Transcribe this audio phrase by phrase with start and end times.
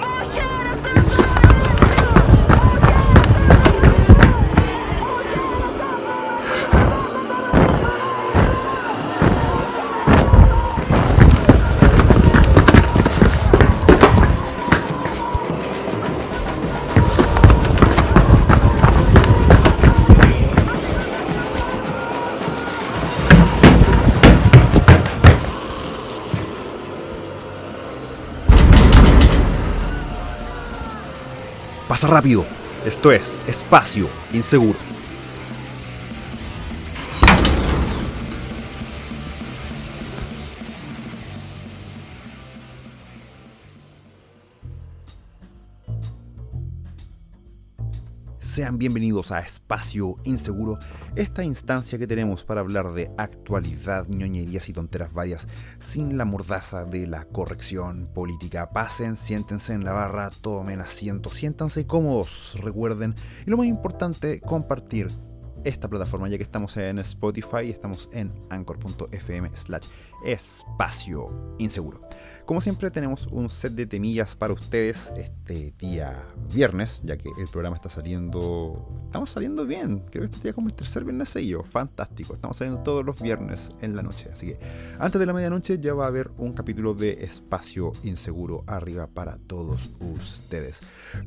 [0.00, 0.51] Pasa
[32.12, 32.44] rápido.
[32.86, 34.78] Esto es Espacio Inseguro.
[48.82, 50.76] Bienvenidos a Espacio Inseguro,
[51.14, 55.46] esta instancia que tenemos para hablar de actualidad, ñoñerías y tonteras varias,
[55.78, 58.70] sin la mordaza de la corrección política.
[58.70, 63.14] Pasen, siéntense en la barra, tomen asiento, siéntanse cómodos, recuerden,
[63.46, 65.08] y lo más importante, compartir
[65.62, 69.86] esta plataforma, ya que estamos en Spotify estamos en anchor.fm slash
[70.24, 72.00] espacio inseguro.
[72.44, 77.46] Como siempre tenemos un set de temillas para ustedes este día viernes, ya que el
[77.46, 78.84] programa está saliendo...
[79.04, 82.82] Estamos saliendo bien, creo que este día como el tercer viernes sello, fantástico, estamos saliendo
[82.82, 84.58] todos los viernes en la noche, así que
[84.98, 89.36] antes de la medianoche ya va a haber un capítulo de Espacio Inseguro arriba para
[89.46, 90.80] todos ustedes.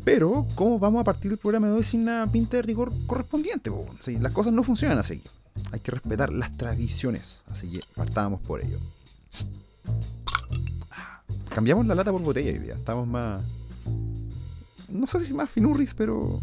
[0.03, 3.71] Pero, ¿cómo vamos a partir el programa de hoy sin una pinta de rigor correspondiente?
[4.01, 5.21] Sí, las cosas no funcionan así.
[5.71, 8.79] Hay que respetar las tradiciones, así que partamos por ello.
[11.53, 12.75] Cambiamos la lata por botella hoy día.
[12.75, 13.41] Estamos más.
[14.89, 16.41] No sé si más finurris, pero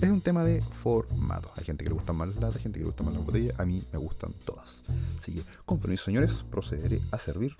[0.00, 1.50] es un tema de formato.
[1.56, 3.58] Hay gente que le gustan más las latas, gente que le gusta más las botellas.
[3.58, 4.82] A mí me gustan todas.
[5.18, 7.56] Así que, con permiso, señores, procederé a servir.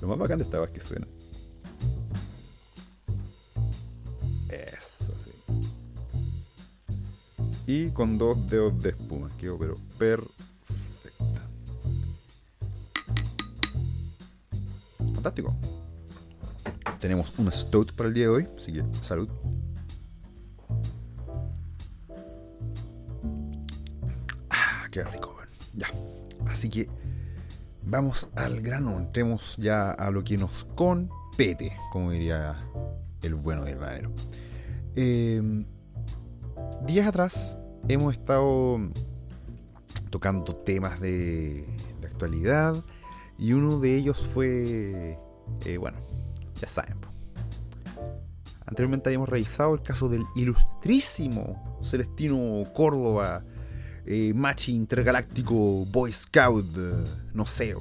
[0.00, 1.06] Lo más bacán de esta es que suena.
[4.48, 4.89] Sí.
[7.72, 9.30] Y con dos dedos de espuma.
[9.38, 11.40] Quedó pero perfecto.
[15.14, 15.54] fantástico.
[16.98, 19.28] Tenemos un stout para el día de hoy, así que salud.
[24.50, 25.36] Ah, qué rico,
[25.72, 25.86] ya.
[26.48, 26.88] Así que
[27.84, 32.56] vamos al grano, entremos ya a lo que nos compete, como diría
[33.22, 34.10] el bueno del verdadero.
[34.96, 35.64] Em,
[36.84, 38.78] días atrás hemos estado
[40.10, 41.66] tocando temas de,
[42.00, 42.74] de actualidad
[43.38, 45.18] y uno de ellos fue,
[45.64, 45.98] eh, bueno,
[46.60, 46.98] ya saben.
[48.66, 53.42] Anteriormente habíamos revisado el caso del ilustrísimo Celestino Córdoba,
[54.06, 57.04] eh, machi intergaláctico Boy Scout, eh,
[57.34, 57.74] no sé,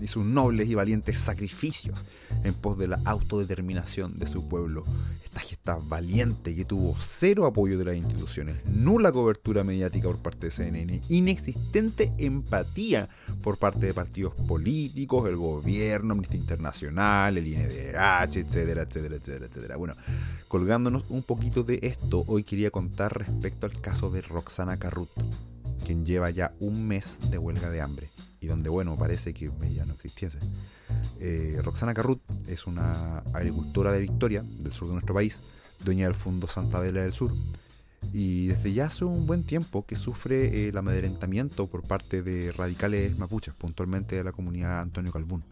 [0.00, 2.04] y sus nobles y valientes sacrificios
[2.44, 4.84] en pos de la autodeterminación de su pueblo
[5.30, 10.46] esta gesta valiente que tuvo cero apoyo de las instituciones, nula cobertura mediática por parte
[10.46, 13.08] de CNN, inexistente empatía
[13.40, 19.76] por parte de partidos políticos, el gobierno, Amnistía Internacional, el INDH, etcétera, etcétera, etcétera, etcétera.
[19.76, 19.94] Bueno,
[20.48, 25.10] colgándonos un poquito de esto, hoy quería contar respecto al caso de Roxana Carrut,
[25.86, 29.84] quien lleva ya un mes de huelga de hambre y donde, bueno, parece que ella
[29.84, 30.38] no existiese.
[31.20, 35.40] Eh, Roxana Carrut es una agricultora de Victoria, del sur de nuestro país,
[35.84, 37.32] dueña del Fondo Santa Vela del Sur,
[38.12, 43.16] y desde ya hace un buen tiempo que sufre el amedrentamiento por parte de radicales
[43.18, 45.44] mapuches, puntualmente de la comunidad Antonio Calvún.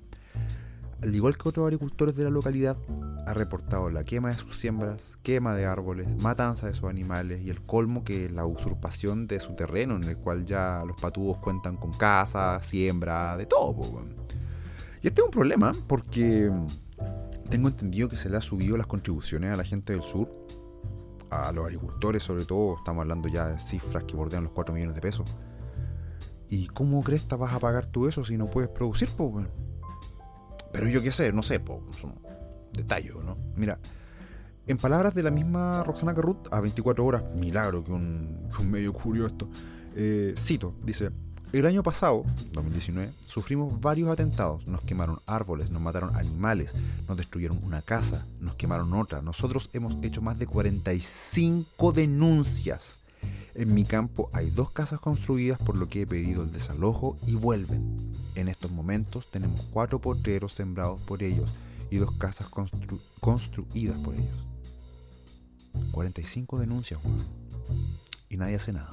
[1.02, 2.76] Al igual que otros agricultores de la localidad,
[3.24, 7.50] ha reportado la quema de sus siembras, quema de árboles, matanza de sus animales y
[7.50, 11.76] el colmo que la usurpación de su terreno, en el cual ya los patúos cuentan
[11.76, 14.02] con casa, siembra, de todo.
[15.02, 16.50] Y este es un problema porque
[17.48, 20.28] tengo entendido que se le ha subido las contribuciones a la gente del sur,
[21.30, 24.94] a los agricultores sobre todo, estamos hablando ya de cifras que bordean los 4 millones
[24.94, 25.28] de pesos.
[26.48, 29.08] ¿Y cómo crees que vas a pagar tú eso si no puedes producir?
[30.72, 32.14] Pero yo qué sé, no sé, po, son
[32.72, 33.34] detalles, ¿no?
[33.56, 33.78] Mira,
[34.66, 39.26] en palabras de la misma Roxana Carrut, a 24 horas, milagro que un, medio curio
[39.26, 39.48] esto,
[39.94, 41.10] eh, cito, dice,
[41.50, 44.66] el año pasado, 2019, sufrimos varios atentados.
[44.66, 46.74] Nos quemaron árboles, nos mataron animales,
[47.08, 49.22] nos destruyeron una casa, nos quemaron otra.
[49.22, 52.98] Nosotros hemos hecho más de 45 denuncias.
[53.58, 57.34] En mi campo hay dos casas construidas por lo que he pedido el desalojo y
[57.34, 58.12] vuelven.
[58.36, 61.50] En estos momentos tenemos cuatro potreros sembrados por ellos
[61.90, 64.46] y dos casas construidas por ellos.
[65.90, 67.00] 45 denuncias,
[68.28, 68.92] Y nadie hace nada.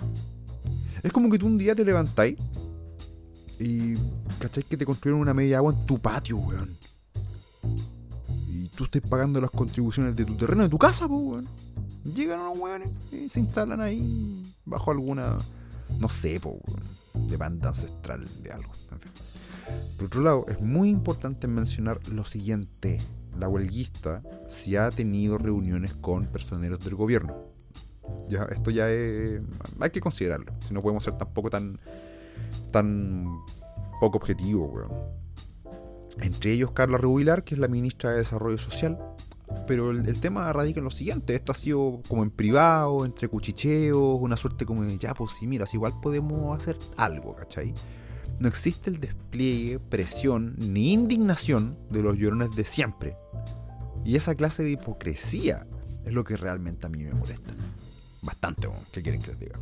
[1.03, 2.39] Es como que tú un día te levantáis
[3.59, 3.93] y.
[4.39, 4.63] ¿cachai?
[4.63, 6.75] Que te construyeron una media agua en tu patio, weón.
[8.75, 11.47] tú estés pagando las contribuciones de tu terreno, de tu casa, pues, weón.
[12.03, 15.37] Llegan unos weones y se instalan ahí bajo alguna,
[15.99, 16.41] no sé,
[17.13, 18.71] de banda ancestral de algo.
[18.91, 19.11] En fin.
[19.97, 22.99] Por otro lado, es muy importante mencionar lo siguiente.
[23.39, 27.35] La huelguista si ha tenido reuniones con personeros del gobierno.
[28.29, 29.41] Ya, esto ya es...
[29.79, 30.53] Hay que considerarlo.
[30.65, 31.79] Si no podemos ser tampoco tan...
[32.71, 33.25] tan
[33.99, 34.91] poco objetivo, weón.
[36.21, 38.97] Entre ellos Carla Rubilar, que es la ministra de Desarrollo Social.
[39.67, 44.19] Pero el, tema radica en lo siguiente, esto ha sido como en privado, entre cuchicheos,
[44.19, 47.73] una suerte como de, ya, pues sí, mira, igual podemos hacer algo, ¿cachai?
[48.39, 53.15] No existe el despliegue, presión ni indignación de los llorones de siempre.
[54.03, 55.65] Y esa clase de hipocresía
[56.05, 57.53] es lo que realmente a mí me molesta.
[58.21, 59.59] Bastante, ¿qué quieren que les diga?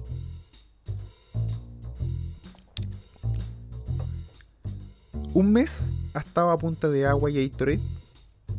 [5.34, 5.84] Un mes
[6.14, 7.80] ha estado a punta de agua y Gatorade.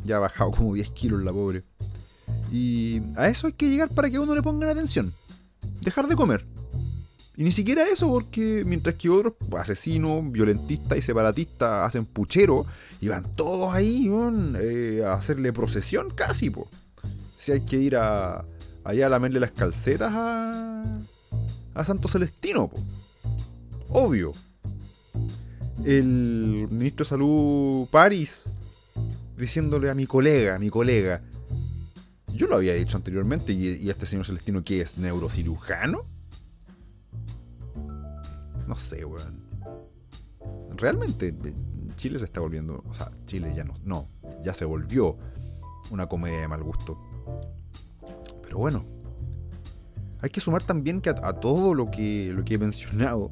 [0.05, 1.63] Ya ha bajado como 10 kilos la pobre.
[2.51, 5.13] Y a eso hay que llegar para que uno le ponga atención.
[5.81, 6.45] Dejar de comer.
[7.35, 12.65] Y ni siquiera eso, porque mientras que otros asesinos, violentistas y separatistas hacen puchero,
[13.01, 14.09] y van todos ahí
[14.59, 16.69] eh, a hacerle procesión casi, po.
[17.35, 18.45] Si hay que ir a,
[18.85, 20.83] allá a lamerle las calcetas a,
[21.73, 22.79] a Santo Celestino, po.
[23.89, 24.31] Obvio
[25.85, 28.41] el ministro de Salud París
[29.37, 31.21] diciéndole a mi colega, a mi colega,
[32.33, 36.05] yo lo había dicho anteriormente, y, este señor Celestino que es neurocirujano.
[38.67, 39.45] No sé, weón.
[40.75, 41.33] Realmente
[41.95, 44.05] Chile se está volviendo, o sea, Chile ya no, no,
[44.43, 45.17] ya se volvió
[45.91, 46.99] una comedia de mal gusto.
[48.43, 48.85] Pero bueno,
[50.21, 53.31] hay que sumar también que a, a todo lo que, lo que he mencionado,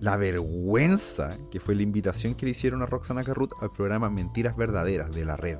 [0.00, 4.56] la vergüenza que fue la invitación que le hicieron a Roxana Carrut al programa Mentiras
[4.56, 5.58] Verdaderas de la red,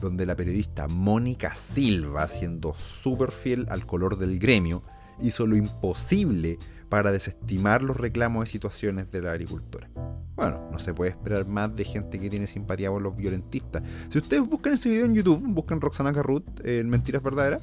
[0.00, 4.82] donde la periodista Mónica Silva, siendo súper fiel al color del gremio,
[5.22, 9.88] hizo lo imposible para desestimar los reclamos de situaciones de la agricultora.
[10.34, 13.82] Bueno, no se puede esperar más de gente que tiene simpatía por los violentistas.
[14.10, 17.62] Si ustedes buscan ese video en YouTube, buscan Roxana Carrut en Mentiras Verdaderas,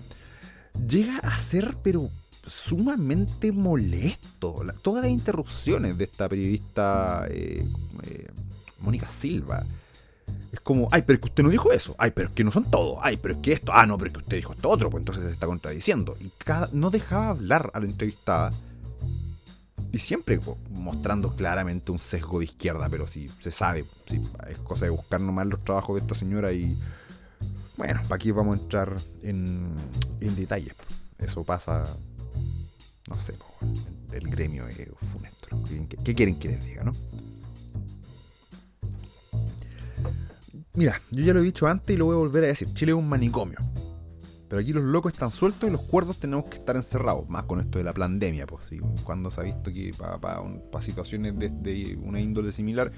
[0.88, 2.10] llega a ser, pero
[2.46, 4.64] sumamente molesto.
[4.82, 7.66] todas las interrupciones de esta periodista eh,
[8.04, 8.28] eh,
[8.80, 9.64] Mónica Silva.
[10.52, 11.96] Es como, ay, pero es que usted no dijo eso.
[11.98, 13.00] Ay, pero es que no son todos.
[13.02, 13.72] Ay, pero es que esto.
[13.74, 14.90] Ah, no, pero es que usted dijo esto otro.
[14.90, 16.16] Pues entonces se está contradiciendo.
[16.20, 18.52] Y cada, no dejaba hablar a la entrevistada.
[19.92, 20.40] Y siempre
[20.70, 22.88] mostrando claramente un sesgo de izquierda.
[22.90, 23.86] Pero si se sabe.
[24.06, 26.54] Si es cosa de buscar nomás los trabajos de esta señora.
[26.54, 26.78] Y
[27.76, 29.74] bueno, para aquí vamos a entrar en,
[30.20, 30.76] en detalles.
[31.18, 31.84] Eso pasa
[33.14, 33.36] no sé,
[34.12, 35.48] el gremio es funesto.
[36.04, 36.92] ¿Qué, quieren que les diga, no?
[40.74, 42.74] Mira, yo ya lo he dicho antes y lo voy a volver a decir.
[42.74, 43.60] Chile es un manicomio.
[44.50, 47.30] Pero aquí los locos están sueltos y los cuerdos tenemos que estar encerrados.
[47.30, 48.72] Más con esto de la pandemia, pues.
[49.04, 50.42] Cuando se ha visto que para
[50.82, 52.92] situaciones de, una índole similar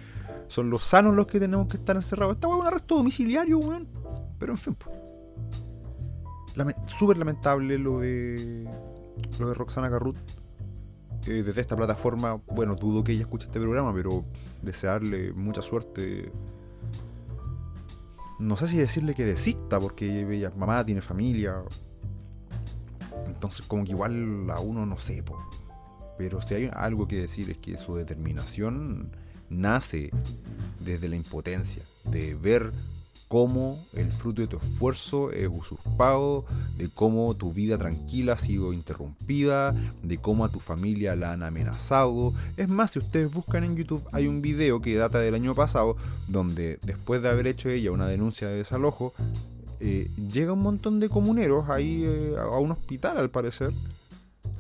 [0.48, 2.36] son los sanos los que tenemos que estar encerrados.
[2.36, 3.88] Esta es un arresto domiciliario, weón.
[4.40, 4.96] Pero en fin, pues.
[6.98, 8.66] Súper lamentable lo de
[9.40, 10.18] lo de Roxana Carrut
[11.28, 14.24] eh, desde esta plataforma, bueno, dudo que ella escuche este programa, pero
[14.62, 16.32] desearle mucha suerte.
[18.38, 21.64] No sé si decirle que desista, porque ella es mamá, tiene familia.
[23.26, 25.24] Entonces, como que igual a uno no sé,
[26.18, 29.10] pero si hay algo que decir es que su determinación
[29.50, 30.12] nace
[30.80, 32.72] desde la impotencia, de ver
[33.28, 36.46] cómo el fruto de tu esfuerzo es usurpado,
[36.78, 41.44] de cómo tu vida tranquila ha sido interrumpida, de cómo a tu familia la han
[41.44, 42.34] amenazado.
[42.58, 45.98] Es más, si ustedes buscan en YouTube, hay un video que data del año pasado,
[46.28, 49.14] donde después de haber hecho ella una denuncia de desalojo,
[49.80, 53.72] eh, llega un montón de comuneros ahí eh, a un hospital al parecer,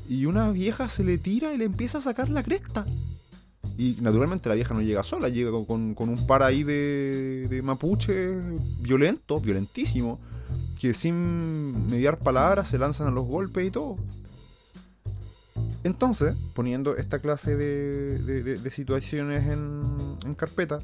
[0.08, 2.86] y una vieja se le tira y le empieza a sacar la cresta.
[3.78, 8.32] Y naturalmente la vieja no llega sola, llega con, un par ahí de, de mapuches
[8.80, 10.20] violentos, violentísimos,
[10.80, 13.98] que sin mediar palabras se lanzan a los golpes y todo.
[15.84, 19.84] Entonces, poniendo esta clase de, situaciones en,
[20.26, 20.80] en, carpeta,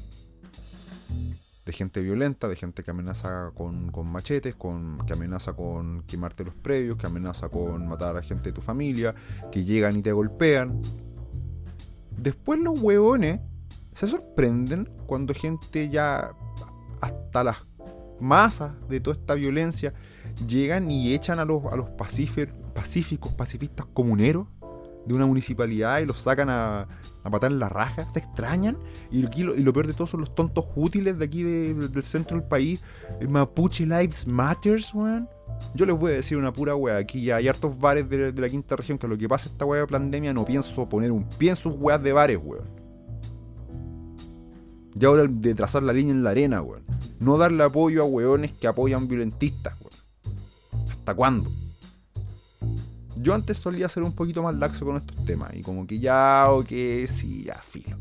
[1.66, 6.44] de gente violenta, de gente que amenaza con, con, machetes, con, que amenaza con quemarte
[6.44, 9.12] los predios, que amenaza con matar a gente de tu familia,
[9.50, 10.80] que llegan y te golpean,
[12.16, 13.40] Después los huevones
[13.94, 16.32] se sorprenden cuando gente ya
[17.00, 17.56] hasta las
[18.20, 19.92] masas de toda esta violencia
[20.46, 24.46] llegan y echan a los, pacíficos, pacifistas comuneros
[25.04, 26.86] de una municipalidad y los sacan a,
[27.24, 28.78] a patar en la raja, se extrañan.
[29.10, 32.38] Y, lo, y lo peor de todo son los tontos útiles de aquí del centro
[32.38, 32.82] del país.
[33.28, 35.28] Mapuche Lives Matters, weón.
[35.74, 36.96] Yo les voy a decir una pura weá.
[36.96, 39.80] Aquí ya hay hartos bares de, la quinta región que lo que pasa esta weá
[39.80, 42.64] de pandemia no pienso poner un pie en sus weas de bares, weón.
[44.94, 46.82] Ya ahora de trazar la línea en la arena, weón.
[47.18, 50.90] No darle apoyo a weones que apoyan violentistas, weón.
[50.90, 51.50] ¿Hasta cuándo?
[53.16, 56.46] Yo antes solía ser un poquito más laxo con estos temas y como que ya,
[56.50, 57.96] o que sí, ya, filo.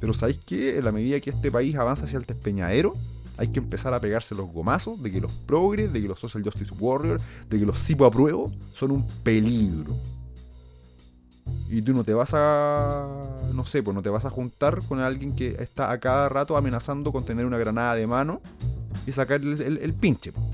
[0.00, 0.78] Pero ¿sabéis qué?
[0.78, 2.94] En la medida que este país avanza hacia el despeñadero,
[3.40, 6.44] hay que empezar a pegarse los gomazos de que los progres, de que los social
[6.44, 9.96] justice warriors, de que los cipo apruebo son un peligro.
[11.70, 13.08] Y tú no te vas a.
[13.54, 16.54] No sé, pues no te vas a juntar con alguien que está a cada rato
[16.54, 18.42] amenazando con tener una granada de mano
[19.06, 20.44] y sacarle el, pinche, pues,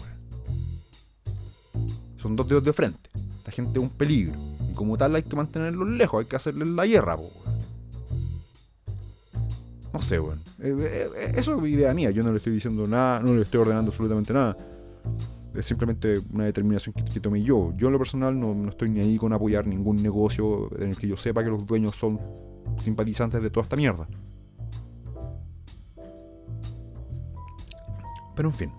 [2.22, 3.10] Son dos dedos de frente.
[3.44, 4.38] La gente es un peligro.
[4.70, 7.16] Y como tal hay que mantenerlos lejos, hay que hacerles la guerra,
[9.96, 10.38] No sé, weón.
[10.60, 12.10] Eh, eh, eh, eso es idea mía.
[12.10, 14.54] Yo no le estoy diciendo nada, no le estoy ordenando absolutamente nada.
[15.54, 17.72] Es simplemente una determinación que, tomé yo.
[17.78, 20.98] Yo en lo personal no, no, estoy ni ahí con apoyar ningún negocio en el
[20.98, 22.20] que yo sepa que los dueños son
[22.78, 24.06] simpatizantes de toda esta mierda.
[28.34, 28.70] Pero en fin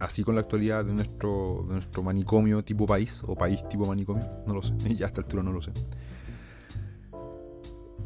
[0.00, 4.26] así con la actualidad de nuestro, de nuestro manicomio tipo país, o país tipo manicomio,
[4.46, 5.72] no lo sé, ya hasta el altura no lo sé.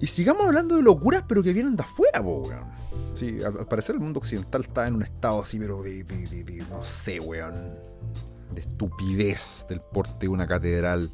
[0.01, 2.85] Y sigamos hablando de locuras, pero que vienen de afuera, po, weón.
[3.15, 6.05] Sí, al, parecer el mundo occidental está en un estado así, pero de,
[6.71, 7.55] no sé, weón.
[8.53, 11.11] De estupidez del porte de una catedral.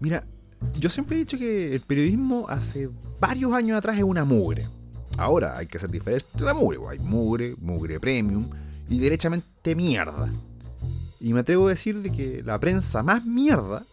[0.00, 0.24] Mira,
[0.78, 2.88] yo siempre he dicho que el periodismo hace
[3.20, 4.66] varios años atrás es una mugre.
[5.16, 6.78] Ahora hay que ser diferente de la mugre.
[6.88, 8.48] Hay mugre, mugre premium,
[8.88, 10.30] y derechamente mierda.
[11.20, 13.84] Y me atrevo a decir de que la prensa más mierda,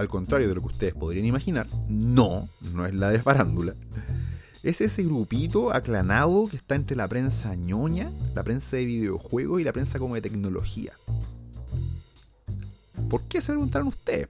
[0.00, 3.74] al contrario de lo que ustedes podrían imaginar, no, no es la de farándula,
[4.62, 9.64] es ese grupito aclanado que está entre la prensa ñoña, la prensa de videojuegos y
[9.64, 10.92] la prensa como de tecnología.
[13.08, 14.28] ¿Por qué se preguntaron ustedes?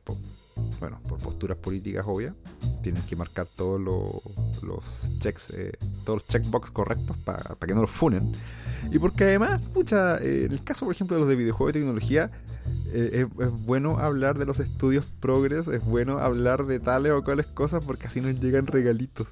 [0.79, 2.35] Bueno, por posturas políticas obvias.
[2.83, 5.73] Tienen que marcar todos los, checks, eh,
[6.05, 8.33] todos los checkbox correctos para que no los funen.
[8.91, 11.81] Y porque además, pucha, eh, en el caso, por ejemplo, de los de videojuegos de
[11.81, 12.31] tecnología,
[12.93, 17.47] eh, es, bueno hablar de los estudios progres, es bueno hablar de tales o cuales
[17.47, 19.29] cosas, porque así nos llegan regalitos.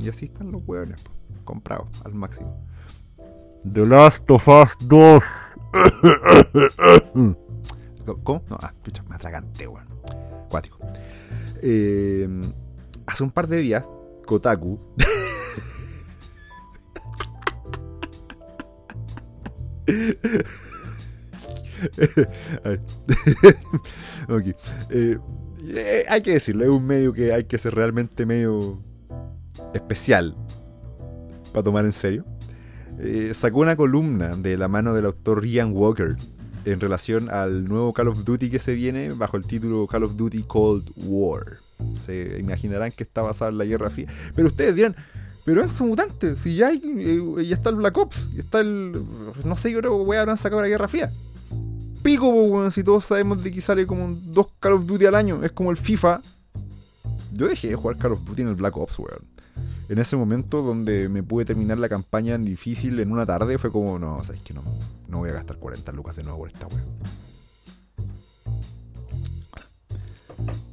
[0.00, 1.02] Y así están los hueones,
[1.44, 2.64] comprados al máximo.
[3.70, 5.24] The Last of Us 2.
[8.24, 8.42] ¿Cómo?
[8.48, 9.86] No, ah, pucha, me atragante, weón.
[10.48, 10.78] Cuático.
[11.62, 12.28] Eh,
[13.06, 13.84] hace un par de días,
[14.26, 14.80] Kotaku.
[24.90, 25.18] Eh,
[25.66, 28.80] eh, hay que decirlo, es un medio que hay que ser realmente medio
[29.74, 30.36] especial
[31.52, 32.24] para tomar en serio.
[32.98, 36.16] Eh, sacó una columna de la mano del autor Ian Walker
[36.64, 40.16] en relación al nuevo Call of Duty que se viene bajo el título Call of
[40.16, 41.58] Duty Cold War.
[41.98, 44.08] Se imaginarán que está basado en la Guerra Fría.
[44.34, 44.94] Pero ustedes dirán,
[45.44, 46.36] pero es un mutante.
[46.36, 49.02] Si ya, hay, eh, ya está el Black Ops, está el.
[49.44, 51.10] No sé, yo creo que habrán sacado la Guerra Fría.
[52.02, 55.52] Pico, si todos sabemos de que sale como dos Call of Duty al año, es
[55.52, 56.22] como el FIFA.
[57.32, 59.24] Yo dejé de jugar Call of Duty en el Black Ops, weón.
[59.88, 63.70] En ese momento donde me pude terminar la campaña en difícil en una tarde, fue
[63.70, 64.62] como, no, sabes que no,
[65.08, 66.86] no voy a gastar 40 lucas de nuevo por esta weón.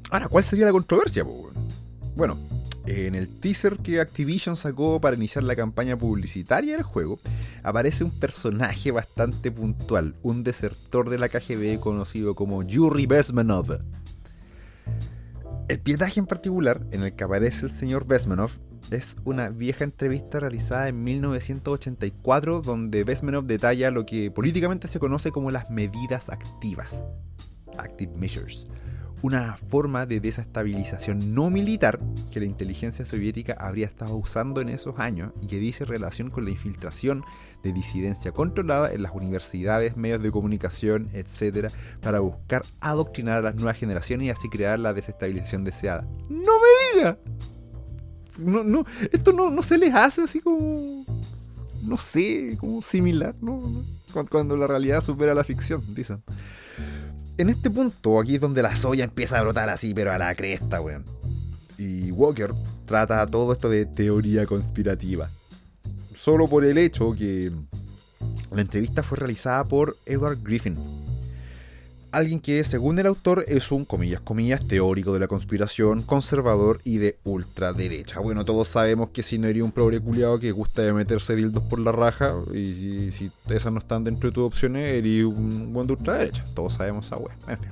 [0.10, 1.54] Ahora, ¿cuál sería la controversia, weón?
[2.16, 2.38] Bueno,
[2.88, 7.20] en el teaser que Activision sacó para iniciar la campaña publicitaria del juego,
[7.62, 13.80] aparece un personaje bastante puntual, un desertor de la KGB conocido como Yuri Besmanov.
[15.68, 18.52] El pietaje en particular, en el que aparece el señor Besmanov,
[18.90, 25.34] es una vieja entrevista realizada en 1984 donde Besmanov detalla lo que políticamente se conoce
[25.34, 27.06] como las medidas activas,
[27.78, 28.66] active measures,
[29.22, 32.00] una forma de desestabilización no militar
[32.32, 36.46] que la inteligencia soviética habría estado usando en esos años y que dice relación con
[36.46, 37.24] la infiltración
[37.64, 41.72] de disidencia controlada en las universidades, medios de comunicación, etc.,
[42.02, 46.08] para buscar adoctrinar a las nuevas generaciones y así crear la desestabilización deseada.
[46.30, 47.18] ¡No me diga!
[48.38, 51.04] No, no, esto no, no se les hace así como.
[51.84, 53.34] No sé, como similar.
[54.30, 56.22] Cuando la realidad supera la ficción, dicen
[57.38, 60.34] en este punto, aquí es donde la soya empieza a brotar así, pero a la
[60.36, 61.06] cresta, weón.
[61.78, 62.54] Y Walker
[62.86, 65.30] trata todo esto de teoría conspirativa.
[66.18, 67.52] Solo por el hecho que
[68.52, 70.76] la entrevista fue realizada por Edward Griffin.
[72.12, 76.98] Alguien que, según el autor, es un, comillas, comillas, teórico de la conspiración, conservador y
[76.98, 78.20] de ultraderecha.
[78.20, 81.64] Bueno, todos sabemos que si no eres un pobre culiado que gusta de meterse dildos
[81.64, 85.88] por la raja, y si, esas no están dentro de tus opciones, eres un buen
[85.88, 86.44] de ultraderecha.
[86.54, 87.36] Todos sabemos esa wea.
[87.48, 87.72] En fin.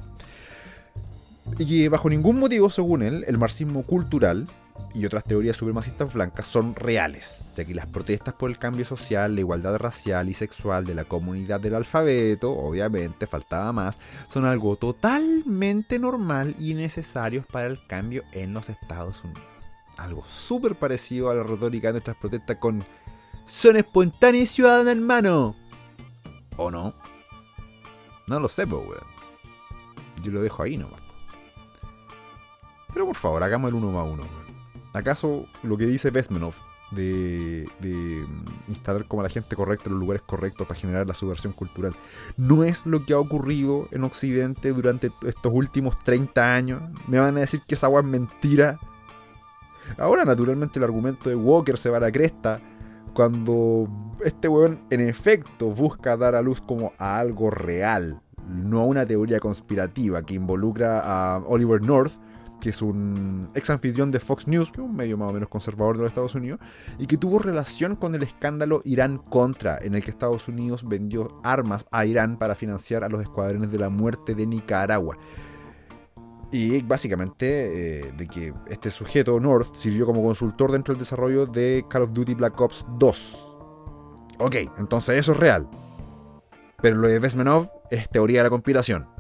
[1.59, 4.47] Y que bajo ningún motivo, según él, el marxismo cultural
[4.93, 9.35] y otras teorías supremacistas blancas son reales, ya que las protestas por el cambio social,
[9.35, 14.77] la igualdad racial y sexual de la comunidad del alfabeto, obviamente faltaba más, son algo
[14.77, 19.43] totalmente normal y necesario para el cambio en los Estados Unidos.
[19.97, 22.83] Algo súper parecido a la retórica de nuestras protestas con
[23.45, 25.55] son espontáneos ciudadanos hermano.
[26.57, 26.93] ¿O no?
[28.27, 28.87] No lo sé, weón.
[30.23, 31.01] Yo lo dejo ahí nomás.
[32.93, 34.44] Pero por favor, hagamos el uno más uno, weón.
[34.95, 36.53] ¿Acaso lo que dice Vesmenov
[36.91, 41.13] de, mm, instalar como a la gente correcta en los lugares correctos para generar la
[41.13, 41.93] subversión cultural
[42.37, 46.81] no es lo que ha ocurrido en Occidente durante estos últimos 30 años?
[47.07, 48.79] ¿Me van a decir que esa agua es mentira?
[49.97, 52.61] Ahora, naturalmente, el argumento de Walker se va a la cresta
[53.13, 53.89] cuando
[54.23, 59.05] este weón en efecto busca dar a luz como a algo real, no a una
[59.05, 62.13] teoría conspirativa que involucra a Oliver North
[62.65, 65.49] que es un ex anfitrión de Fox News, que es un medio más o menos
[65.49, 66.59] conservador de los Estados Unidos,
[66.97, 71.85] y que tuvo relación con el escándalo Irán-Contra, en el que Estados Unidos vendió armas
[71.91, 75.15] a Irán para financiar a los escuadrones de la muerte de Nicaragua.
[76.51, 81.85] Y básicamente eh, de que este sujeto, North, sirvió como consultor dentro del desarrollo de
[81.87, 83.57] Call of Duty Black Ops 2.
[84.39, 85.69] Ok, entonces eso es real.
[86.81, 89.14] Pero lo de Vesmenov es teoría de la conspiración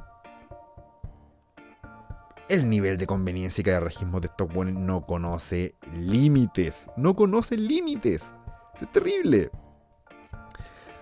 [2.47, 6.87] el nivel de conveniencia y carajismo de estos buenos no conoce límites.
[6.95, 8.33] No conoce límites.
[8.79, 9.49] Es terrible.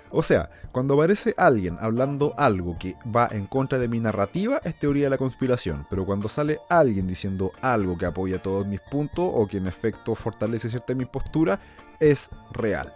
[0.10, 4.78] O sea, cuando aparece alguien hablando algo que va en contra de mi narrativa, es
[4.78, 5.88] teoría de la conspiración.
[5.90, 10.14] Pero cuando sale alguien diciendo algo que apoya todos mis puntos o que en efecto
[10.14, 11.60] fortalece cierta mi postura,
[12.00, 12.94] es real.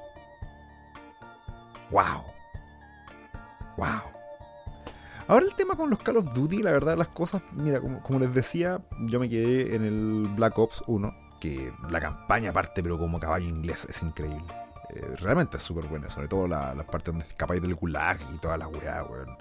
[1.89, 2.23] ¡Wow!
[3.77, 4.16] ¡Wow!
[5.27, 8.33] Ahora el tema con los Call of Duty, la verdad las cosas, mira, como, les
[8.33, 13.19] decía, yo me quedé en el Black Ops 1, que la campaña aparte, pero como
[13.19, 14.45] caballo inglés, es increíble.
[14.89, 18.37] Eh, realmente es súper buena, sobre todo las la partes donde escapáis del gulag y
[18.37, 19.37] toda la weá, weón.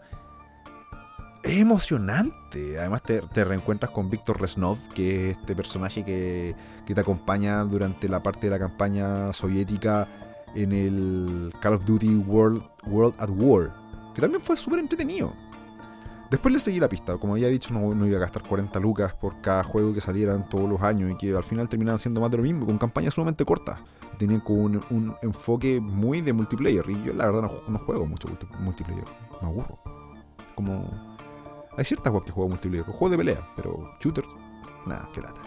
[1.44, 2.80] Es emocionante.
[2.80, 8.08] Además te, reencuentras con Víctor Resnov, que es este personaje que, que te acompaña durante
[8.08, 10.08] la parte de la campaña soviética
[10.56, 13.70] en el Call of Duty World, World at War,
[14.16, 15.32] que también fue súper entretenido.
[16.30, 19.40] Después le seguí la pista, como había dicho, no, iba a gastar 40 lucas por
[19.40, 22.38] cada juego que salieran todos los años y que al final terminaban siendo más de
[22.38, 23.78] lo mismo, con campañas sumamente cortas.
[24.18, 29.04] Tenían como un, enfoque muy de multiplayer y yo la verdad no, juego mucho multiplayer,
[29.40, 29.78] me aburro.
[30.54, 31.16] Como...
[31.76, 34.28] Hay ciertas juegos que juego multiplayer, juegos de pelea, pero shooters,
[34.86, 35.40] nada, qué lata.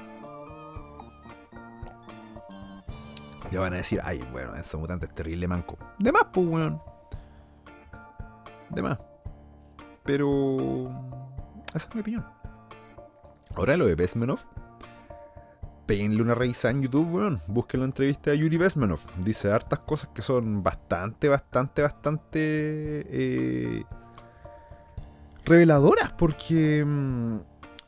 [3.52, 5.78] Ya van a decir, ay, bueno, ese mutante es terrible manco.
[5.98, 6.82] De más, pues, weón.
[8.70, 9.00] De más.
[10.10, 10.90] Pero.
[11.76, 12.26] Esa es mi opinión.
[13.56, 14.40] Ahora lo de Besmenov.
[15.86, 17.44] Péguenle una revisada en YouTube, weón.
[17.46, 19.02] Busquen la entrevista de Yuri Besmenov.
[19.20, 22.40] Dice hartas cosas que son bastante, bastante, bastante.
[22.42, 23.84] Eh,
[25.46, 26.12] reveladoras.
[26.14, 26.84] Porque.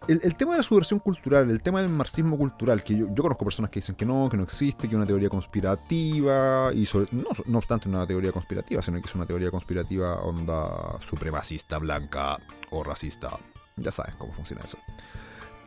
[0.07, 3.69] El, tema de la subversión cultural, el tema del marxismo cultural, que yo, conozco personas
[3.69, 7.57] que dicen que no, que no existe, que es una teoría conspirativa, y no, no
[7.59, 12.39] obstante una teoría conspirativa, sino que es una teoría conspirativa onda supremacista, blanca
[12.71, 13.37] o racista.
[13.75, 14.77] Ya sabes cómo funciona eso.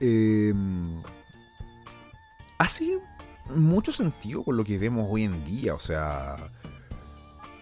[0.01, 0.53] Eh,
[2.59, 2.99] hace
[3.55, 6.37] mucho sentido con lo que vemos hoy en día, o sea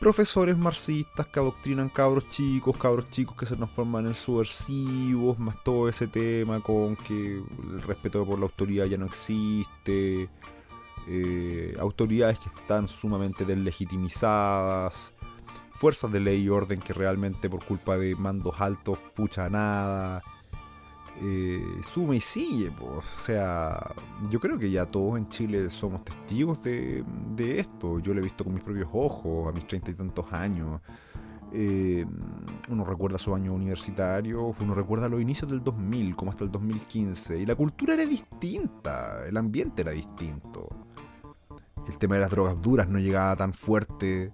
[0.03, 5.88] profesores marxistas que adoctrinan cabros chicos, cabros chicos que se transforman en subversivos, más todo
[5.88, 10.29] ese tema con que el respeto por la autoridad ya no existe,
[11.07, 15.12] eh, autoridades que están sumamente deslegitimizadas,
[15.71, 20.21] fuerzas de ley y orden que realmente por culpa de mandos altos pucha nada,
[21.20, 22.70] eh, sume y sigue.
[22.81, 23.94] O sea,
[24.31, 27.05] yo creo que ya todos en Chile somos testigos de,
[27.59, 27.98] esto.
[28.01, 30.81] Yo lo he visto con mis propios ojos a mis treinta y tantos años.
[31.55, 32.07] Eh,
[32.70, 37.38] uno recuerda su año universitario, uno recuerda los inicios del 2000, como hasta el 2015,
[37.38, 40.66] y la cultura era distinta, el ambiente era distinto.
[41.87, 44.33] El tema de las drogas duras no llegaba tan fuerte.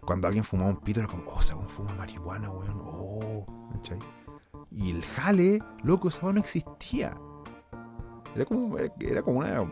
[0.00, 3.44] Cuando alguien fumaba un pito era como, oh, se fuma marihuana, weón, oh,
[4.76, 7.18] y el jale, loco, esa no existía.
[8.34, 9.62] Era como, era como una, era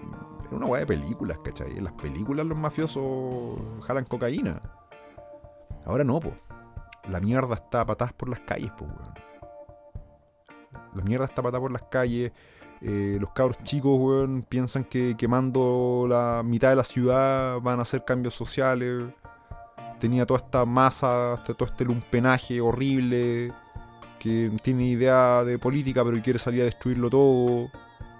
[0.50, 1.76] una weá de películas, ¿cachai?
[1.76, 4.62] En las películas los mafiosos jalan cocaína.
[5.84, 6.32] Ahora no, po.
[7.10, 9.14] La mierda está a patadas por las calles, po, weón.
[10.94, 12.32] la mierda está patada por las calles.
[12.80, 17.82] Eh, los cabros chicos, weón, piensan que quemando la mitad de la ciudad van a
[17.82, 19.12] hacer cambios sociales.
[20.00, 23.52] Tenía toda esta masa, todo este lumpenaje horrible,
[24.24, 27.70] que tiene idea de política pero quiere salir a destruirlo todo.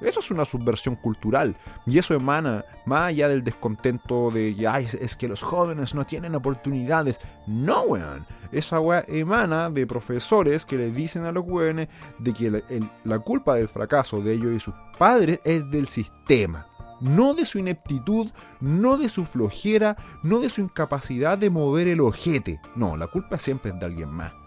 [0.03, 1.57] Eso es una subversión cultural.
[1.87, 6.35] Y eso emana, más allá del descontento de que es, que los jóvenes no tienen
[6.35, 7.19] oportunidades.
[7.47, 8.27] No, weón.
[8.53, 11.89] Esa weá emana de profesores que le dicen a los weones
[12.19, 12.63] de que
[13.05, 16.67] la culpa del fracaso de ellos y sus padres es del sistema.
[17.01, 22.01] No de su ineptitud, no de su flojera, no de su incapacidad de mover el
[22.01, 22.61] ojete.
[22.77, 24.44] No, la culpa siempre es de alguien más.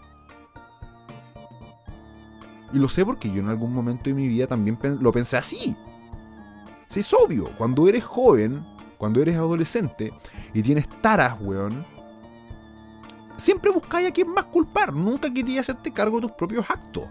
[2.74, 5.76] Y lo sé porque yo en algún momento de mi vida también lo pensé así.
[6.90, 8.66] Sí, es obvio, cuando eres joven,
[8.98, 10.14] cuando eres adolescente
[10.54, 11.86] y tienes taras, weón,
[13.38, 14.94] siempre buscáis a quien más culpar.
[14.94, 17.06] Nunca querías hacerte cargo de tus propios actos.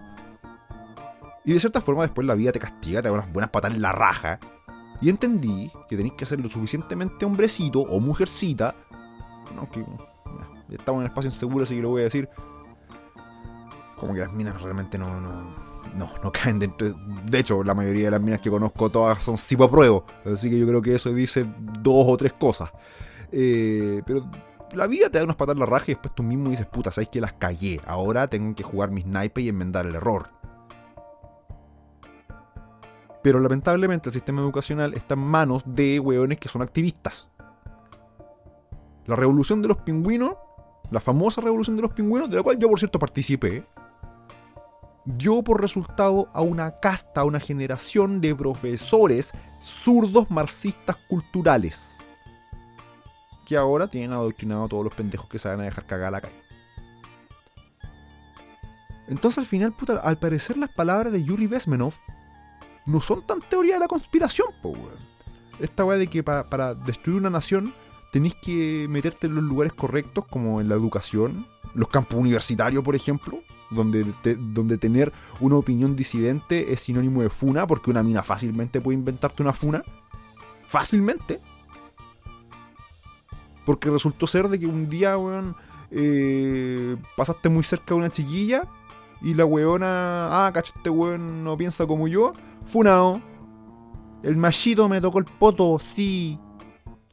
[1.45, 3.81] Y de cierta forma después la vida te castiga, te da unas buenas patas en
[3.81, 4.41] la raja.
[5.01, 8.75] Y entendí que tenéis que ser lo suficientemente hombrecito o mujercita.
[9.57, 9.81] Aunque
[10.69, 12.29] ya, estamos en espacio inseguro, así que lo voy a decir
[13.97, 16.95] como que las minas realmente no, no, no, caen dentro.
[17.25, 19.37] De hecho, la mayoría de las minas que conozco todas son
[19.71, 21.47] pruebo Así que yo creo que eso dice
[21.81, 22.71] dos o tres cosas.
[23.33, 24.29] Eh, pero
[24.73, 26.91] la vida te da unas patas en la raja y después tú mismo dices, puta,
[26.91, 27.81] sabes que las callé.
[27.87, 30.31] Ahora tengo que jugar mis naipes y enmendar el error.
[33.23, 37.29] Pero lamentablemente el sistema educacional está en manos de weones que son activistas.
[39.07, 40.35] La revolución de los pingüinos,
[40.91, 43.65] la famosa revolución de los pingüinos, de la cual yo por cierto participé,
[45.07, 51.99] dio por resultado a una casta, a una generación de profesores zurdos marxistas culturales.
[53.47, 56.11] Que ahora tienen adoctrinado a todos los pendejos que se van a dejar cagar a
[56.11, 56.43] la calle.
[59.09, 61.95] Entonces al final, puta, al parecer las palabras de Yuri Vesmenov
[62.87, 64.75] no son tan teoría de la conspiración, po,
[65.61, 67.73] Esta weá de que para destruir una nación
[68.13, 72.95] tenéis que meterte en los lugares correctos, como en la educación, los campos universitarios, por
[72.97, 73.41] ejemplo,
[73.71, 74.07] donde,
[74.39, 79.43] donde tener una opinión disidente es sinónimo de funa, porque una mina fácilmente puede inventarte
[79.43, 79.83] una funa.
[80.67, 81.41] Fácilmente.
[83.65, 85.57] Porque resultó ser de que un día, weón,
[85.91, 88.65] eh, pasaste muy cerca de una chiquilla
[89.23, 92.33] y la weona, ah, cacho, este weón no piensa como yo.
[92.67, 93.21] Funao.
[94.23, 96.39] El machito me tocó el poto, sí.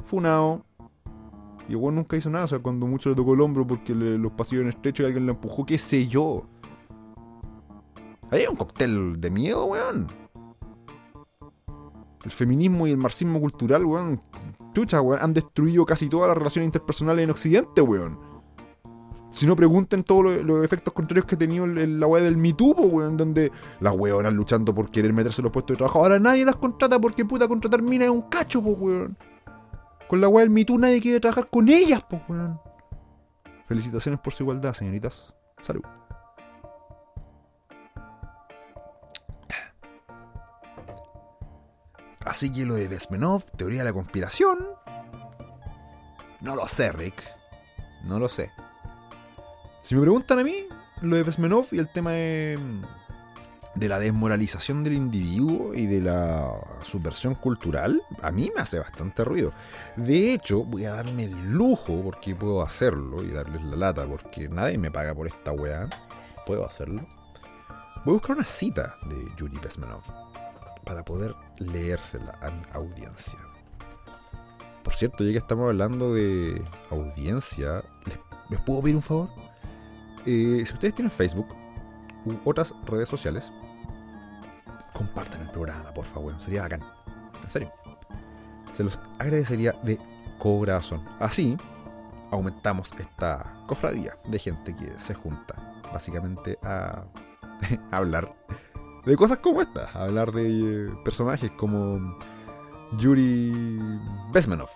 [0.03, 0.65] Funao.
[1.69, 4.32] Y el nunca hizo nada, o sea, cuando mucho le tocó el hombro porque los
[4.34, 6.43] pasillos en estrecho y alguien le empujó, qué sé yo.
[8.32, 10.08] Hay un cóctel de miedo, weón.
[12.23, 14.19] El feminismo y el marxismo cultural, weón.
[14.73, 18.17] Chucha, weón, han destruido casi todas las relaciones interpersonales en Occidente, weón.
[19.30, 23.17] Si no pregunten todos los, efectos contrarios que ha tenido la weá del Me weón,
[23.17, 25.99] donde las weonas luchando por querer meterse en los puestos de trabajo.
[25.99, 29.17] Ahora nadie las contrata porque puta contratar mina es un cacho, pues, weón.
[30.07, 32.59] Con la weá del Me nadie quiere trabajar con ellas, pues, weón.
[33.67, 35.33] Felicitaciones por su igualdad, señoritas.
[35.61, 35.83] Salud.
[42.25, 44.57] Así que lo de Vesmenov, teoría de la conspiración.
[46.41, 47.23] No lo sé, Rick.
[48.05, 48.51] No lo sé.
[49.81, 50.65] Si me preguntan a mí,
[51.01, 52.57] lo de Vesmenov y el tema de
[53.75, 56.51] de la desmoralización del individuo y de la
[56.83, 59.51] subversión cultural, a mí me hace bastante ruido.
[59.95, 64.47] De hecho, voy a darme el lujo, porque puedo hacerlo, y darles la lata, porque
[64.47, 65.88] nadie me paga por esta weá.
[66.45, 67.01] Puedo hacerlo.
[68.05, 70.03] Voy a buscar una cita de Yuri Pesmenov
[70.83, 73.39] para poder leérsela a mi audiencia.
[74.83, 77.81] Por cierto, ya que estamos hablando de audiencia,
[78.49, 79.29] ¿les, puedo pedir un favor?
[80.25, 81.47] Eh, si ustedes tienen Facebook
[82.25, 83.51] u otras redes sociales,
[84.93, 86.34] compartan el programa, por favor.
[86.39, 86.82] Sería bacán.
[87.43, 87.71] En serio.
[88.75, 89.99] Se los agradecería de
[90.39, 91.03] corazón.
[91.19, 91.58] Así
[92.32, 95.56] aumentamos esta cofradía de gente que se junta
[95.91, 97.03] básicamente a,
[97.91, 98.34] hablar
[99.06, 99.89] de cosas como esta.
[99.93, 102.17] A hablar de eh, personajes como
[102.97, 103.79] Yuri
[104.32, 104.69] Besmanov.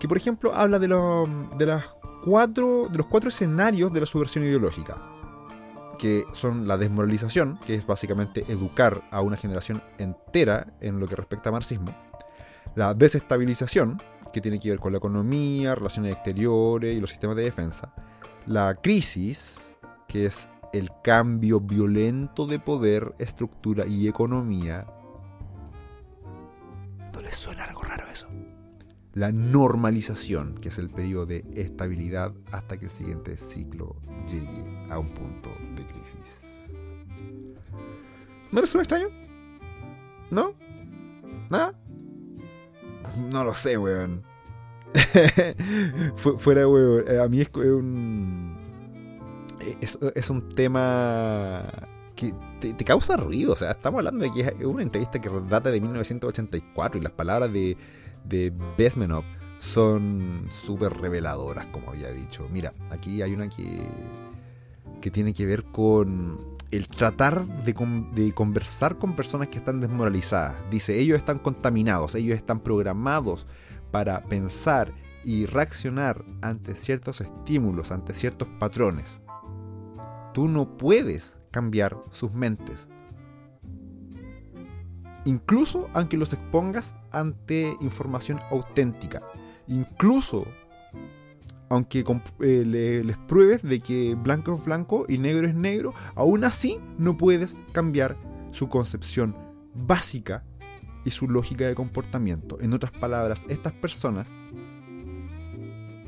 [0.00, 1.84] Que por ejemplo habla de, de, las
[2.24, 5.11] cuatro, de los cuatro escenarios de la subversión ideológica
[6.02, 11.14] que son la desmoralización, que es básicamente educar a una generación entera en lo que
[11.14, 11.94] respecta a marxismo,
[12.74, 17.44] la desestabilización, que tiene que ver con la economía, relaciones exteriores y los sistemas de
[17.44, 17.94] defensa,
[18.46, 19.76] la crisis,
[20.08, 24.84] que es el cambio violento de poder, estructura y economía.
[27.14, 28.26] ¿No les suena algo raro eso?
[29.14, 33.96] La normalización, que es el periodo de estabilidad hasta que el siguiente ciclo
[34.26, 36.42] llegue a un punto de crisis.
[38.50, 39.08] ¿No eres un extraño?
[40.30, 40.54] ¿No?
[41.50, 41.74] ¿Nada?
[43.30, 44.22] No lo sé, weón.
[46.38, 47.04] Fuera, weón.
[47.06, 48.56] Eh, a mí es un.
[49.80, 51.64] Es, un tema
[52.16, 53.52] que te, causa ruido.
[53.52, 57.12] O sea, estamos hablando de que es una entrevista que data de 1984 y las
[57.12, 57.76] palabras de,
[58.24, 59.24] de Besmenov
[59.58, 62.48] son súper reveladoras, como había dicho.
[62.50, 63.86] Mira, aquí hay una que,
[65.00, 70.56] que tiene que ver con el tratar de, conversar con personas que están desmoralizadas.
[70.70, 73.46] Dice, ellos están contaminados, ellos están programados
[73.90, 79.20] para pensar y reaccionar ante ciertos estímulos, ante ciertos patrones.
[80.32, 82.88] Tú no puedes cambiar sus mentes.
[85.24, 89.22] Incluso aunque los expongas ante información auténtica.
[89.68, 90.46] Incluso
[91.68, 92.04] aunque
[92.40, 97.16] eh, les pruebes de que blanco es blanco y negro es negro, aún así no
[97.16, 98.18] puedes cambiar
[98.50, 99.34] su concepción
[99.74, 100.44] básica
[101.06, 102.58] y su lógica de comportamiento.
[102.60, 104.28] En otras palabras, estas personas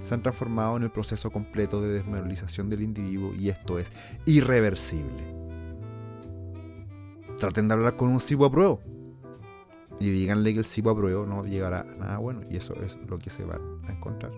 [0.02, 3.90] se han transformado en el proceso completo de desmoralización del individuo y esto es
[4.26, 5.34] irreversible.
[7.38, 8.78] Traten de hablar con un cibo a prueba
[10.00, 12.98] y díganle que el cibo a prueba no llegará a nada bueno y eso es
[13.08, 14.32] lo que se va a encontrar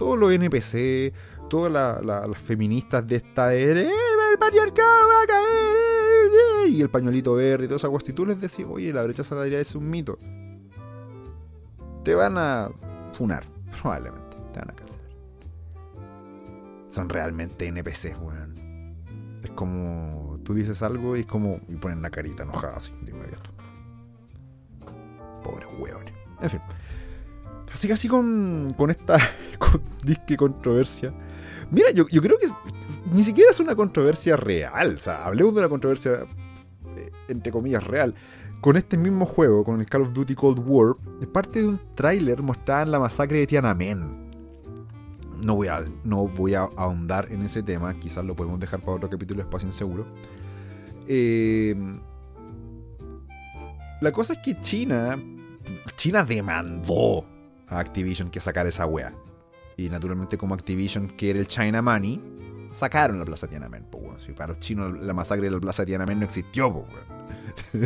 [0.00, 1.12] todos los NPC,
[1.50, 3.90] todas las feministas de esta era, ¡Eh,
[4.32, 8.06] el patriarcado va a caer, y el pañuelito verde y todas esas cosas.
[8.06, 10.18] Si tú les decís, oye, la brecha salarial es un mito,
[12.02, 12.70] te van a
[13.12, 13.44] funar,
[13.82, 15.10] probablemente, te van a cancelar.
[16.88, 18.54] Son realmente NPCs, weón.
[19.44, 23.10] Es como, tú dices algo y es como, y ponen la carita enojada así, de
[23.10, 23.50] inmediato.
[25.42, 26.04] Pobre weón.
[26.40, 26.60] En fin.
[27.72, 29.16] Así que así con, con esta
[30.04, 31.12] disque controversia.
[31.70, 32.48] Mira, yo, creo que
[33.12, 34.96] ni siquiera es una controversia real.
[34.96, 36.24] O sea, hablemos de una controversia,
[36.96, 38.14] eh, entre comillas, real.
[38.60, 41.80] Con este mismo juego, con el Call of Duty Cold War, es parte de un
[41.94, 44.30] tráiler mostraban la masacre de Tiananmen.
[45.44, 48.94] No voy, a, no voy a ahondar en ese tema, quizás lo podemos dejar para
[48.94, 50.04] otro capítulo de Espacio Inseguro.
[51.08, 51.74] Eh,
[54.00, 55.18] la cosa es que China,
[55.96, 57.26] China demandó
[57.68, 59.14] a Activision que sacar esa wea.
[59.76, 62.20] Y naturalmente como Activision quiere el China Money,
[62.72, 66.20] sacaron la Plaza Tiananmen, po, Si para los chinos la masacre de la Plaza Tiananmen
[66.20, 66.86] no existió, po,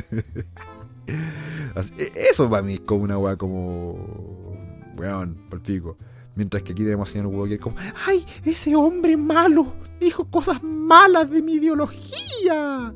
[1.06, 4.54] e, Eso para mí es como una wea como...
[4.96, 5.96] Weón, por pico.
[6.36, 8.24] Mientras que aquí tenemos a señor Walker como, ¡ay!
[8.44, 12.94] Ese hombre malo dijo cosas malas de mi ideología.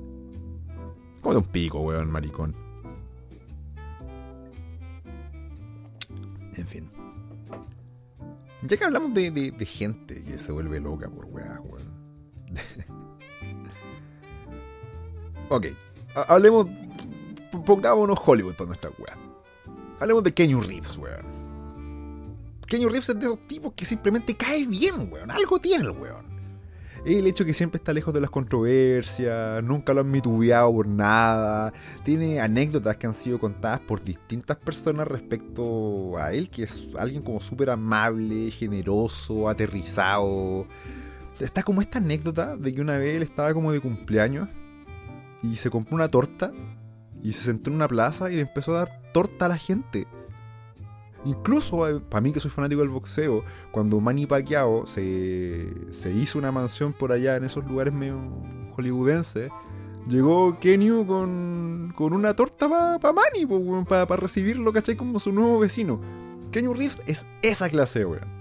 [1.21, 2.68] Como de un pico, weón, maricón.
[6.59, 6.91] En fin.
[8.63, 11.89] Ya que hablamos de, gente que se vuelve loca por weá, weón.
[15.49, 15.67] ok,
[16.27, 16.67] hablemos.
[17.65, 19.17] Pongámonos Hollywood para nuestra weá.
[20.01, 21.39] Hablemos de Kenny Reeves, weón.
[22.67, 25.31] Kenny Reeves es de esos tipos que simplemente cae bien, weón.
[25.31, 26.28] Algo tiene el weón
[27.05, 31.73] el hecho que siempre está lejos de las controversias, nunca lo han mitubeado por nada,
[32.05, 37.23] tiene anécdotas que han sido contadas por distintas personas respecto a él, que es alguien
[37.23, 40.67] como súper amable, generoso, aterrizado.
[41.39, 44.49] Está como esta anécdota de que una vez él estaba como de cumpleaños
[45.43, 46.53] y se compró una torta
[47.23, 50.07] y se sentó en una plaza y le empezó a dar torta a la gente.
[51.25, 56.39] Incluso, eh, para mí que soy fanático del boxeo, cuando Manny Pacquiao se, se hizo
[56.39, 58.19] una mansión por allá en esos lugares medio
[58.77, 59.51] hollywoodenses,
[60.09, 63.47] llegó Kenyu con, con una torta para Manny,
[63.85, 64.97] para recibirlo, ¿cachai?
[64.97, 66.01] Como su nuevo vecino.
[66.53, 68.39] Kenyu Reeves es esa clase, weón.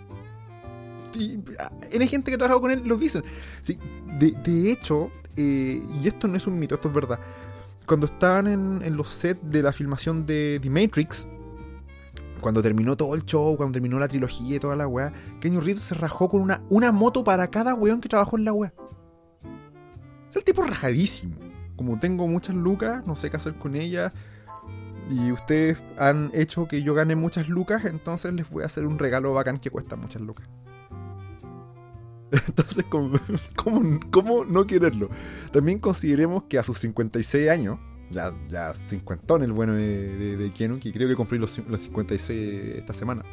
[1.13, 3.23] Y ah, hay gente que ha trabajado con él, lo dicen.
[3.61, 3.79] Sí,
[4.19, 7.19] de, hecho, eh, y esto no es un mito, esto es verdad.
[7.87, 11.25] Cuando estaban en, en los sets de la filmación de The Matrix,
[12.41, 15.83] cuando terminó todo el show, cuando terminó la trilogía y toda la weá, Kenny Reeves
[15.83, 18.73] se rajó con una, una moto para cada weón que trabajó en la weá.
[20.29, 21.35] Es el tipo rajadísimo.
[21.75, 24.11] Como tengo muchas lucas, no sé qué hacer con ellas.
[25.09, 28.99] Y ustedes han hecho que yo gane muchas lucas, entonces les voy a hacer un
[28.99, 30.49] regalo bacán que cuesta muchas lucas.
[32.47, 33.17] Entonces, ¿cómo,
[33.55, 35.09] cómo, cómo no quererlo?
[35.53, 40.93] También consideremos que a sus 56 años, ya, ya cincuentón el bueno de, de, que
[40.93, 43.23] creo que cumplí los, los 56 esta semana.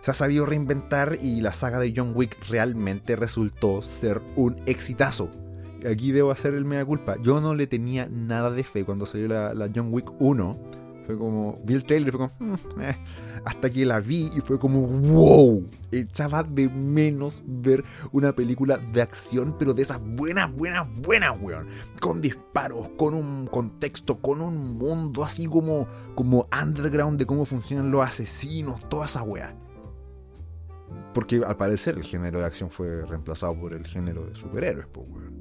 [0.00, 5.30] Se ha sabido reinventar y la saga de John Wick realmente resultó ser un exitazo.
[5.90, 7.16] Aquí debo hacer el mea culpa.
[7.22, 10.58] Yo no le tenía nada de fe cuando salió la, John Wick 1,
[11.06, 12.96] Fue como, vi el trailer y fue como, "Mm, eh".
[13.44, 15.68] hasta que la vi y fue como, wow.
[15.92, 21.68] Echaba de menos ver una película de acción, pero de esas buenas, buenas, buenas, weón.
[22.00, 27.90] Con disparos, con un contexto, con un mundo así como, como underground de cómo funcionan
[27.90, 29.54] los asesinos, toda esa weá.
[31.12, 35.06] Porque al parecer el género de acción fue reemplazado por el género de superhéroes, pues,
[35.08, 35.34] weón.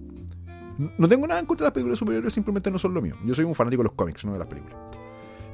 [0.97, 3.15] No tengo nada en contra de las películas de superhéroes, simplemente no son lo mío.
[3.25, 4.77] Yo soy un fanático de los cómics, no de las películas.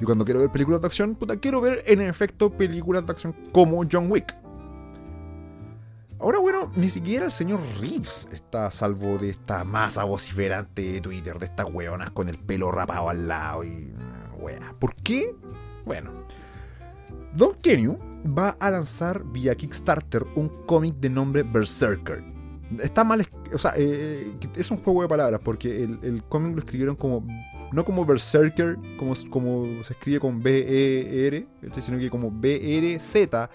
[0.01, 3.35] Y cuando quiero ver películas de acción, puta, quiero ver en efecto películas de acción
[3.51, 4.35] como John Wick.
[6.19, 11.01] Ahora, bueno, ni siquiera el señor Reeves está a salvo de esta masa vociferante de
[11.01, 13.93] Twitter, de estas weonas con el pelo rapado al lado y.
[14.39, 14.75] wea.
[14.79, 15.33] ¿Por qué?
[15.85, 16.11] Bueno.
[17.33, 17.97] Don Kenyu
[18.37, 22.23] va a lanzar vía Kickstarter un cómic de nombre Berserker.
[22.79, 26.95] Está mal, o sea, eh, es un juego de palabras porque el cómic lo escribieron
[26.95, 27.23] como,
[27.71, 31.47] no como Berserker, como, como se escribe con B-E-R,
[31.81, 33.49] sino que como B-R-Z,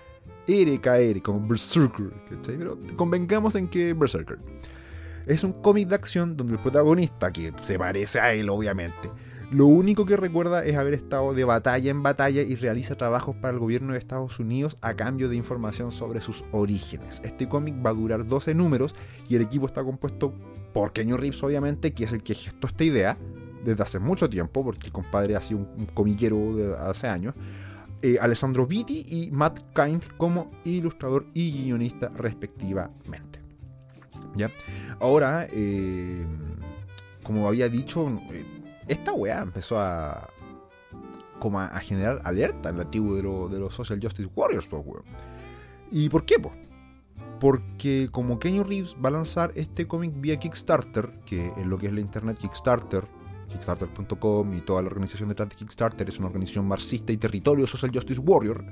[0.47, 2.13] R-K-R, como Berserker,
[2.47, 4.39] pero convengamos en que Berserker.
[5.27, 9.11] Es un cómic de acción donde el protagonista, que se parece a él obviamente,
[9.51, 13.55] lo único que recuerda es haber estado de batalla en batalla y realiza trabajos para
[13.55, 17.21] el gobierno de Estados Unidos a cambio de información sobre sus orígenes.
[17.25, 18.95] Este cómic va a durar 12 números
[19.29, 20.35] y el equipo está compuesto
[20.73, 23.17] por Kenny Reeves, obviamente, que es el que gestó esta idea
[23.65, 27.35] desde hace mucho tiempo, porque el compadre ha sido un, un comiquero de hace años.
[28.03, 33.41] Eh, Alessandro Vitti y Matt Kind como ilustrador y guionista respectivamente.
[34.37, 34.51] ¿Ya?
[35.01, 36.27] Ahora, eh,
[37.23, 38.45] como había dicho, eh,
[38.89, 40.29] esta weá empezó a
[41.39, 45.03] como a, generar alerta en la tribu de, lo- de los Social Justice Warriors, weón.
[45.91, 46.53] ¿Y por qué, po?
[47.41, 51.87] Porque como Kenny Reeves va a lanzar este cómic vía Kickstarter, que en lo que
[51.89, 53.05] es la internet Kickstarter,
[53.49, 57.91] Kickstarter.com y toda la organización detrás de Kickstarter es una organización marxista y territorio Social
[57.93, 58.65] Justice Warrior.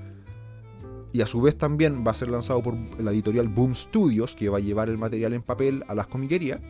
[1.12, 4.48] Y a su vez también va a ser lanzado por la editorial Boom Studios, que
[4.48, 6.60] va a llevar el material en papel a las comiquerías.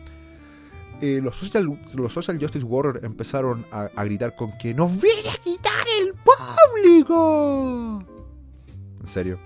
[1.01, 5.29] Eh, los, social, los Social Justice Warriors empezaron a, a gritar con que ¡Nos viene
[5.29, 8.03] a quitar el público!
[8.99, 9.39] ¿En serio?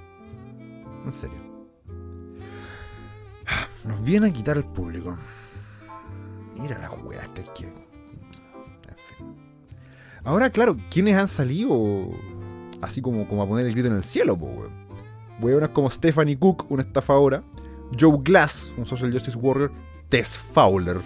[1.06, 1.48] ¿En serio?
[3.84, 5.18] Nos viene a quitar el público.
[6.60, 7.87] Mira las weas que hay que.
[10.28, 12.10] Ahora, claro, ¿quiénes han salido
[12.82, 14.74] así como, como a poner el grito en el cielo, po, weón?
[15.40, 17.46] Weonas como Stephanie Cook, una estafadora,
[17.98, 19.72] Joe Glass, un social justice warrior,
[20.10, 20.98] Tess Fowler.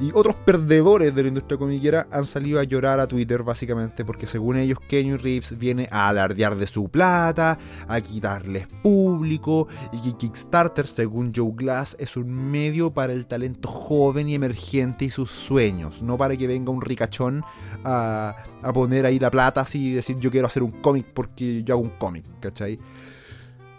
[0.00, 4.26] Y otros perdedores de la industria comiquera han salido a llorar a Twitter básicamente porque
[4.26, 10.16] según ellos Kenny Reeves viene a alardear de su plata, a quitarles público y que
[10.16, 15.30] Kickstarter, según Joe Glass, es un medio para el talento joven y emergente y sus
[15.30, 17.44] sueños, no para que venga un ricachón
[17.84, 21.62] a, a poner ahí la plata así y decir yo quiero hacer un cómic porque
[21.62, 22.78] yo hago un cómic, ¿cachai?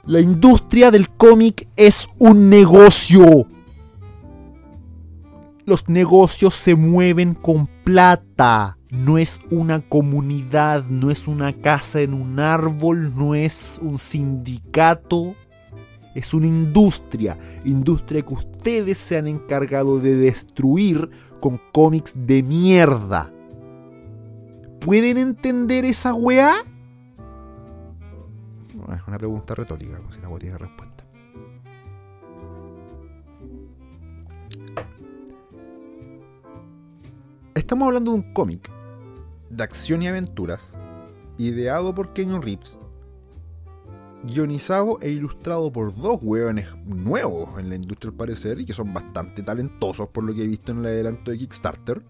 [0.05, 3.47] La industria del cómic es un negocio.
[5.65, 8.77] Los negocios se mueven con plata.
[8.89, 15.35] No es una comunidad, no es una casa en un árbol, no es un sindicato.
[16.15, 17.37] Es una industria.
[17.63, 23.31] Industria que ustedes se han encargado de destruir con cómics de mierda.
[24.81, 26.65] ¿Pueden entender esa weá?
[28.95, 30.90] Es una pregunta retórica, pues, si la tiene respuesta.
[37.53, 38.71] Estamos hablando de un cómic
[39.49, 40.73] de acción y aventuras,
[41.37, 42.77] ideado por Kenyon Reeves,
[44.23, 48.93] guionizado e ilustrado por dos hueones nuevos en la industria al parecer y que son
[48.93, 52.01] bastante talentosos por lo que he visto en el adelanto de Kickstarter.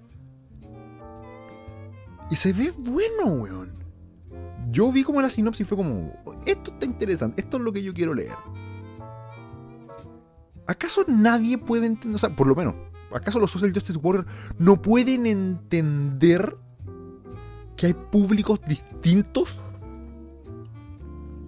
[2.29, 3.71] Y se ve bueno, weón.
[4.69, 6.13] Yo vi como la sinopsis fue como,
[6.45, 8.37] esto está interesante, esto es lo que yo quiero leer.
[10.67, 12.75] ¿Acaso nadie puede entender, o sea, por lo menos,
[13.13, 16.55] ¿acaso los Social Justice Warriors no pueden entender
[17.75, 19.61] que hay públicos distintos?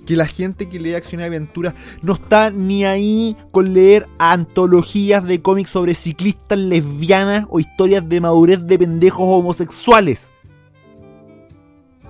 [0.06, 5.23] Que la gente que lee acción y aventura no está ni ahí con leer antologías
[5.23, 10.32] de cómics sobre ciclistas lesbianas o historias de madurez de pendejos homosexuales.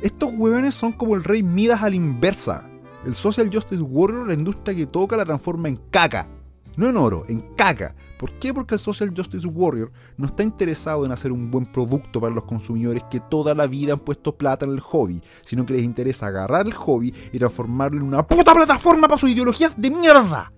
[0.00, 2.68] Estos weones son como el rey Midas a la inversa.
[3.04, 6.28] El Social Justice Warrior, la industria que toca, la transforma en caca.
[6.76, 7.96] No en oro, en caca.
[8.18, 8.54] ¿Por qué?
[8.54, 12.44] Porque el Social Justice Warrior no está interesado en hacer un buen producto para los
[12.44, 16.28] consumidores que toda la vida han puesto plata en el hobby, sino que les interesa
[16.28, 20.52] agarrar el hobby y transformarlo en una puta plataforma para sus ideologías de mierda.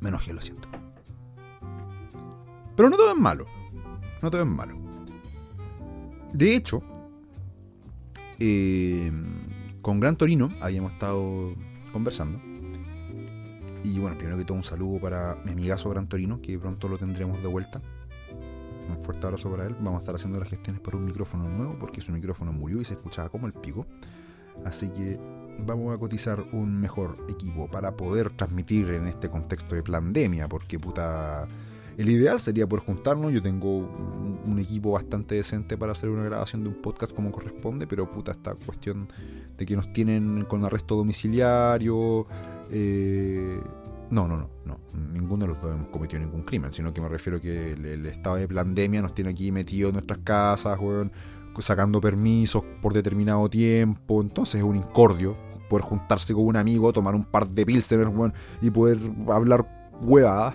[0.00, 0.68] Me enojé, lo siento.
[2.76, 3.57] Pero no todo es malo.
[4.22, 4.74] No todo es malo.
[6.32, 6.82] De hecho,
[8.38, 9.10] eh,
[9.82, 11.54] con Gran Torino habíamos estado
[11.92, 12.40] conversando.
[13.84, 16.98] Y bueno, primero que todo un saludo para mi amigazo Gran Torino, que pronto lo
[16.98, 17.80] tendremos de vuelta.
[18.88, 19.74] Un fuerte abrazo para él.
[19.74, 22.84] Vamos a estar haciendo las gestiones para un micrófono nuevo, porque su micrófono murió y
[22.84, 23.86] se escuchaba como el pico.
[24.64, 25.18] Así que
[25.64, 30.78] vamos a cotizar un mejor equipo para poder transmitir en este contexto de pandemia, porque
[30.78, 31.46] puta
[31.98, 33.32] el ideal sería poder juntarnos.
[33.32, 37.86] Yo tengo un, equipo bastante decente para hacer una grabación de un podcast como corresponde,
[37.86, 39.08] pero puta, esta cuestión
[39.56, 42.26] de que nos tienen con arresto domiciliario.
[42.70, 43.60] Eh,
[44.10, 44.78] no, no, no, no.
[45.12, 48.36] Ninguno de los dos hemos cometido ningún crimen, sino que me refiero que el, estado
[48.36, 51.10] de pandemia nos tiene aquí metidos en nuestras casas, weón,
[51.58, 54.20] sacando permisos por determinado tiempo.
[54.22, 55.36] Entonces es un incordio
[55.68, 58.32] poder juntarse con un amigo, tomar un par de pilseners, weón,
[58.62, 60.54] y poder hablar huevadas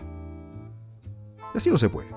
[1.56, 2.10] así no se puede.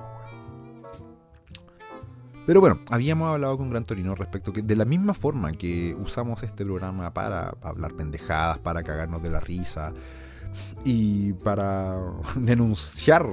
[2.47, 6.45] Pero bueno, habíamos hablado con Gran Torino respecto que de la misma forma que usamos
[6.45, 9.93] este programa para hablar pendejadas, para cagarnos de la risa
[10.85, 11.99] y para
[12.37, 13.29] denunciar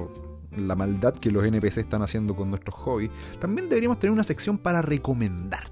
[0.56, 4.58] la maldad que los NPC están haciendo con nuestros hobbies, también deberíamos tener una sección
[4.58, 5.70] para recomendar.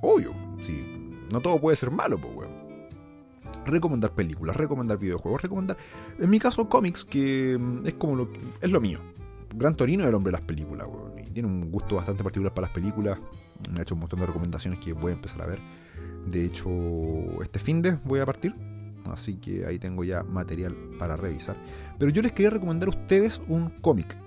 [0.00, 0.82] Obvio, sí,
[1.30, 2.43] no todo puede ser malo, pues,
[3.64, 5.76] recomendar películas, recomendar videojuegos, recomendar,
[6.18, 8.28] en mi caso, cómics, que mm, es como lo,
[8.60, 9.00] es lo mío.
[9.54, 10.86] Gran Torino es el hombre de las películas,
[11.24, 13.18] y tiene un gusto bastante particular para las películas.
[13.70, 15.60] Me ha hecho un montón de recomendaciones que voy a empezar a ver.
[16.26, 16.68] De hecho,
[17.42, 18.54] este fin de voy a partir,
[19.06, 21.56] así que ahí tengo ya material para revisar.
[21.98, 24.18] Pero yo les quería recomendar a ustedes un cómic.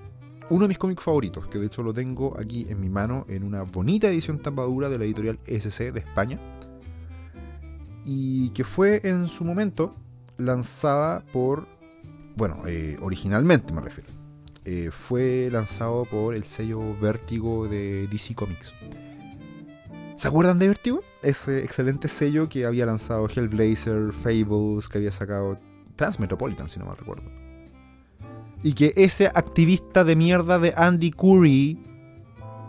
[0.50, 3.44] Uno de mis cómics favoritos, que de hecho lo tengo aquí en mi mano en
[3.44, 6.40] una bonita edición tapadura de la editorial SC de España
[8.08, 9.94] y que fue en su momento
[10.38, 11.68] lanzada por,
[12.38, 14.10] bueno, eh, originalmente me refiero,
[14.64, 18.74] eh, fue lanzado por el sello Vértigo de DC Comics.
[20.16, 21.02] ¿Se acuerdan de Vértigo?
[21.22, 25.60] Ese excelente sello que había lanzado Hellblazer, Fables, que había sacado
[25.98, 27.30] Transmetropolitan, si no mal recuerdo.
[28.64, 31.78] Y que ese activista de mierda de Andy Curry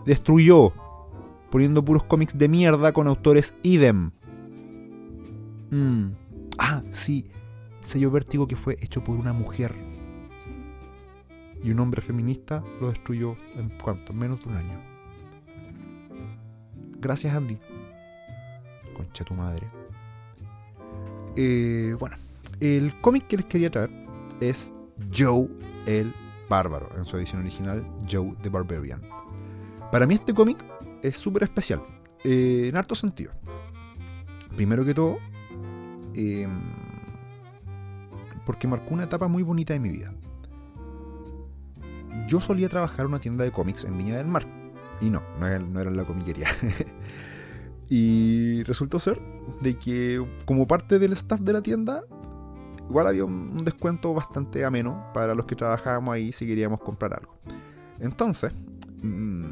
[0.05, 0.73] destruyó,
[1.49, 4.11] poniendo puros cómics de mierda con autores idem.
[5.71, 6.11] Mm.
[6.57, 7.29] Ah, sí.
[7.81, 9.73] Sello Vértigo que fue hecho por una mujer.
[11.63, 14.13] Y un hombre feminista lo destruyó en cuánto?
[14.13, 14.79] Menos de un año.
[16.99, 17.57] Gracias, Andy.
[18.95, 19.67] Concha tu madre.
[21.35, 22.17] Eh, bueno,
[22.59, 23.89] el cómic que les quería traer
[24.41, 24.71] es
[25.15, 25.47] Joe
[25.85, 26.13] el
[26.49, 29.01] Bárbaro, en su edición original, Joe the Barbarian.
[29.91, 30.57] Para mí este cómic
[31.01, 31.81] es súper especial,
[32.23, 33.31] eh, en harto sentido.
[34.55, 35.19] Primero que todo,
[36.13, 36.61] Em,
[38.45, 40.13] porque marcó una etapa muy bonita de mi vida.
[42.27, 44.45] Yo solía trabajar en una tienda de cómics en Viña del Mar.
[45.01, 46.47] Y no, no era, no la comiquería.
[47.89, 49.19] y resultó ser
[49.61, 52.03] de que como parte del staff de la tienda,
[52.89, 57.37] igual había un, descuento bastante ameno para los que trabajábamos ahí si queríamos comprar algo.
[57.99, 58.51] Entonces,
[59.01, 59.45] mm,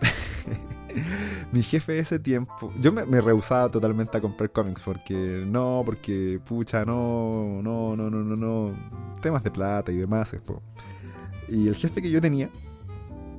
[1.52, 5.82] mi jefe de ese tiempo, yo me, me, rehusaba totalmente a comprar cómics porque no,
[5.84, 8.74] porque pucha, no, no, no, no, no, no,
[9.20, 10.36] temas de plata y demás.
[11.48, 12.50] Y el jefe que yo tenía,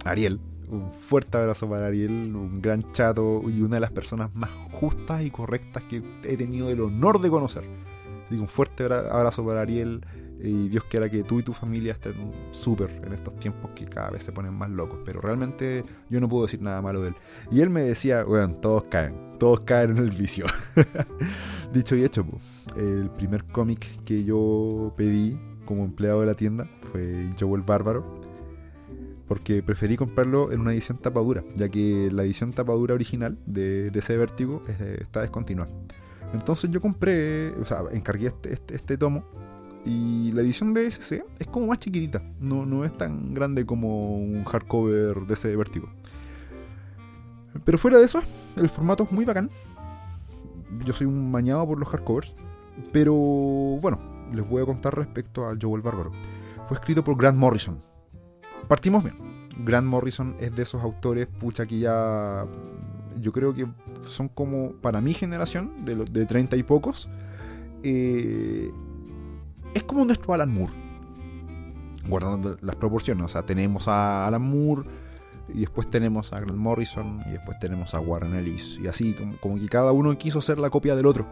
[0.05, 0.39] Ariel,
[0.69, 5.23] un fuerte abrazo para Ariel, un gran chato y una de las personas más justas
[5.23, 7.63] y correctas que he tenido el honor de conocer.
[8.25, 10.01] Así que un fuerte abrazo para Ariel
[10.41, 14.09] y Dios quiera que tú y tu familia estén súper en estos tiempos que cada
[14.11, 14.99] vez se ponen más locos.
[15.05, 17.15] Pero realmente yo no puedo decir nada malo de él.
[17.51, 20.45] Y él me decía, bueno, todos caen, todos caen en el vicio.
[21.73, 22.25] Dicho y hecho,
[22.77, 28.19] el primer cómic que yo pedí como empleado de la tienda fue Joe el Bárbaro.
[29.27, 34.17] Porque preferí comprarlo en una edición tapadura, ya que la edición tapadura original de, ese
[34.17, 35.71] vértigo está descontinuada.
[36.33, 39.23] Entonces yo compré, o sea, encargué este, este, este tomo
[39.89, 44.17] y la edición de SC es como más chiquitita, no, no es tan grande como
[44.17, 45.89] un hardcover de ese vértigo.
[47.65, 48.21] Pero fuera de eso,
[48.55, 49.49] el formato es muy bacán.
[50.85, 52.35] Yo soy un mañado por los hardcovers.
[52.93, 53.99] Pero bueno,
[54.31, 56.11] les voy a contar respecto a Joel Bárbaro.
[56.67, 57.81] Fue escrito por Grant Morrison.
[58.67, 59.17] Partimos bien.
[59.65, 62.45] Grant Morrison es de esos autores, pucha, que ya.
[63.19, 63.67] Yo creo que
[64.07, 67.09] son como para mi generación, de, de 30 y pocos.
[67.83, 68.71] Eh,
[69.73, 70.73] es como nuestro Alan Moore.
[72.07, 73.25] Guardando las proporciones.
[73.25, 74.83] O sea, tenemos a Alan Moore
[75.53, 78.79] y después tenemos a Grant Morrison y después tenemos a Warren Ellis.
[78.81, 81.27] Y así, como, que cada uno quiso ser la copia del otro.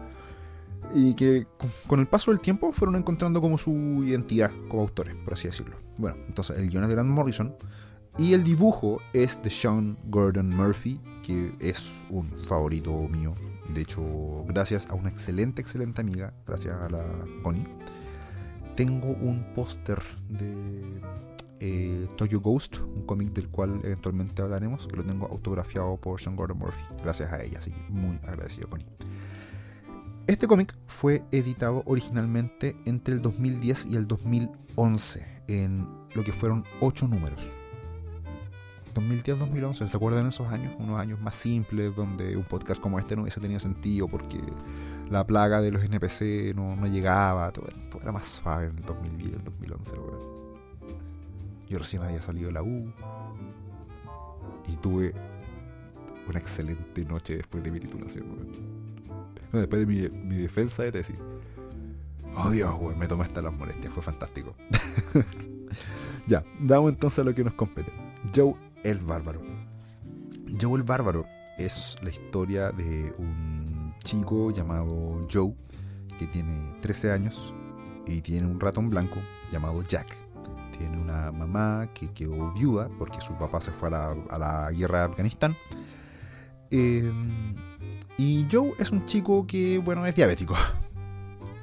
[0.94, 1.46] Y que
[1.86, 5.76] con el paso del tiempo fueron encontrando como su identidad como autores, por así decirlo.
[5.98, 7.54] Bueno, entonces el guion es de Grant Morrison
[8.16, 13.34] y el dibujo es de Sean Gordon Murphy, que es un favorito mío.
[13.74, 14.02] De hecho,
[14.46, 17.04] gracias a una excelente, excelente amiga, gracias a la
[17.42, 17.66] Connie
[18.78, 20.54] tengo un póster de
[21.58, 26.36] eh, Toyo Ghost, un cómic del cual eventualmente hablaremos, que lo tengo autografiado por Sean
[26.36, 28.86] Gordon Murphy, gracias a ella, así que muy agradecido con él.
[30.28, 36.62] Este cómic fue editado originalmente entre el 2010 y el 2011, en lo que fueron
[36.80, 37.50] 8 números.
[38.94, 40.76] 2010-2011, ¿se acuerdan esos años?
[40.78, 44.38] Unos años más simples, donde un podcast como este no hubiese tenido sentido porque
[45.10, 47.68] la plaga de los NPC no, no llegaba, todo,
[48.00, 49.96] era más suave en el 2010, el 2011,
[51.68, 52.92] Yo recién había salido de la U
[54.66, 55.14] y tuve
[56.28, 58.26] una excelente noche después de mi titulación,
[59.52, 61.16] después de mi, mi, defensa de tesis.
[62.36, 64.54] Oh Dios, me tomé hasta las molestias, fue fantástico.
[66.26, 67.90] ya, vamos entonces a lo que nos compete.
[68.34, 68.54] Joe
[68.84, 69.40] el Bárbaro.
[70.60, 71.24] Joe el Bárbaro
[71.56, 73.57] es la historia de un
[73.98, 75.54] chico llamado Joe,
[76.18, 77.54] que tiene 13 años
[78.06, 79.20] y tiene un ratón blanco
[79.50, 80.16] llamado Jack.
[80.76, 85.04] Tiene una mamá que quedó viuda porque su papá se fue a la, guerra de
[85.04, 85.56] Afganistán.
[86.70, 87.54] Em,
[88.16, 90.54] y Joe es un chico que, bueno, es diabético.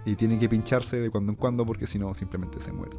[0.08, 2.96] Y tiene que pincharse de cuando en cuando porque si no simplemente se muere.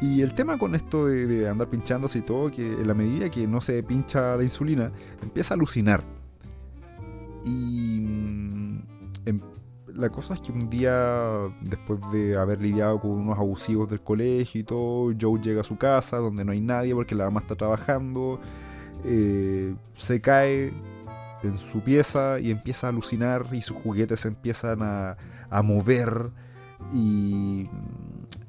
[0.00, 3.30] Y el tema con esto de, de, andar pinchándose y todo, que en la medida
[3.30, 4.90] que no se pincha la insulina,
[5.22, 6.02] empieza a alucinar.
[7.44, 8.00] Y
[9.26, 9.40] mm, em,
[9.94, 14.60] la cosa es que un día, después de haber lidiado con unos abusivos del colegio
[14.60, 17.56] y todo, Joe llega a su casa donde no hay nadie porque la mamá está
[17.56, 18.40] trabajando,
[19.04, 20.72] eh, se cae
[21.42, 25.16] en su pieza y empieza a alucinar y sus juguetes se empiezan a,
[25.62, 26.30] mover
[26.92, 27.68] y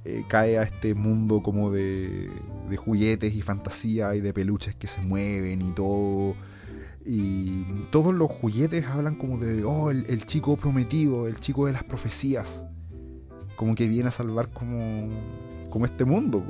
[0.03, 2.30] eh, cae a este mundo como de,
[2.69, 6.36] de juguetes y fantasía y de peluches que se mueven y todo
[7.08, 11.86] y todos los juguetes hablan como de, oh, el, chico prometido, el chico de las
[11.86, 12.66] profecías.
[13.55, 15.08] Como que viene a salvar como,
[15.70, 16.43] como este mundo.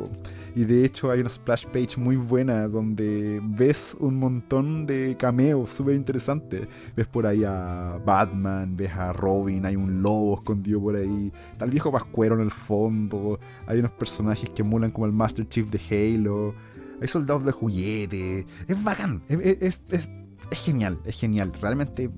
[0.55, 5.71] Y de hecho hay una splash page muy buena donde ves un montón de cameos
[5.71, 6.67] súper interesantes.
[6.95, 11.31] Ves por ahí a Batman, ves a Robin, hay un lobo escondido por ahí.
[11.51, 13.39] Está el viejo Pascuero en el fondo.
[13.67, 15.79] Hay unos personajes que emulan como el Master Chief de
[16.15, 16.55] Halo.
[16.99, 18.47] Hay soldados de juguete.
[18.67, 19.21] Es bacán.
[19.29, 19.79] es,
[20.51, 21.53] genial, es genial.
[21.61, 22.09] Realmente, eh,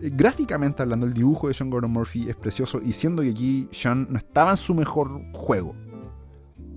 [0.00, 2.80] eh, gráficamente hablando, el dibujo de Sean Gordon Murphy es precioso.
[2.82, 5.74] Y siendo que aquí Sean no estaba en su mejor juego.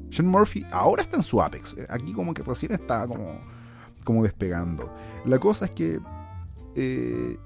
[0.09, 1.75] Sean Murphy ahora está en su apex.
[1.89, 3.39] Aquí como que recién está como,
[4.03, 4.89] como despegando.
[5.25, 5.99] La cosa es que
[6.75, 7.37] eh,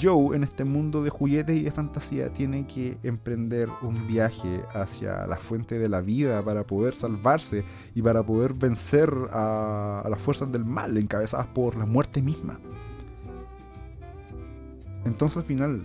[0.00, 5.26] Joe en este mundo de juguetes y de fantasía tiene que emprender un viaje hacia
[5.26, 7.64] la fuente de la vida para poder salvarse
[7.94, 12.60] y para poder vencer a, las fuerzas del mal encabezadas por la muerte misma.
[15.04, 15.84] Entonces al final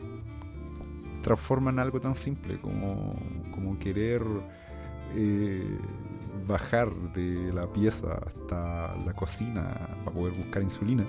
[1.21, 3.15] transforman algo tan simple como,
[3.51, 4.21] como querer
[5.15, 5.79] eh,
[6.47, 11.05] bajar de la pieza hasta la cocina para poder buscar insulina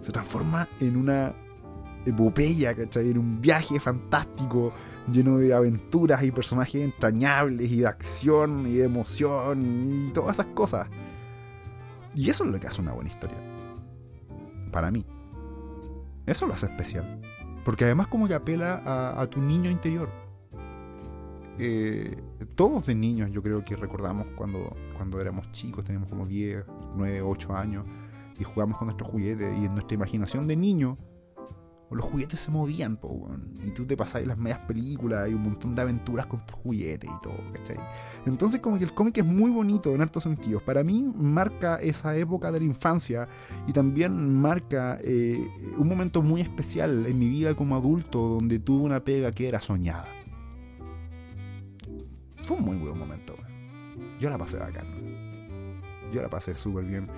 [0.00, 1.34] Se transforma en una
[2.06, 3.10] epopeya, ¿cachai?
[3.10, 4.72] En un viaje fantástico,
[5.12, 10.52] lleno de aventuras y personajes entrañables y de acción y de emoción y todas esas
[10.54, 10.86] cosas.
[12.14, 13.36] Y eso es lo que hace una buena historia.
[14.72, 15.04] Para mí.
[16.24, 17.20] Eso lo hace especial.
[17.64, 18.82] Porque además como que apela
[19.20, 20.08] a, tu niño interior.
[21.58, 22.16] Eh,
[22.54, 26.64] todos de niños yo creo que recordamos cuando, cuando éramos chicos, teníamos como 10,
[26.96, 27.86] 9, 8 años
[28.38, 30.98] y jugamos con nuestros juguetes y en nuestra imaginación de niño
[31.94, 32.98] los juguetes se movían,
[33.64, 37.08] y tú te pasabas las medias películas y un montón de aventuras con tus juguetes
[37.08, 37.76] y todo, ¿cachai?
[38.26, 40.62] Entonces como que el cómic es muy bonito en hartos sentidos.
[40.62, 43.28] Para mí marca esa época de la infancia
[43.68, 48.84] y también marca eh, un momento muy especial en mi vida como adulto donde tuve
[48.84, 50.08] una pega que era soñada.
[52.42, 53.34] Fue un muy buen momento.
[54.18, 54.86] Yo la pasé bacán.
[56.12, 57.08] Yo la pasé súper bien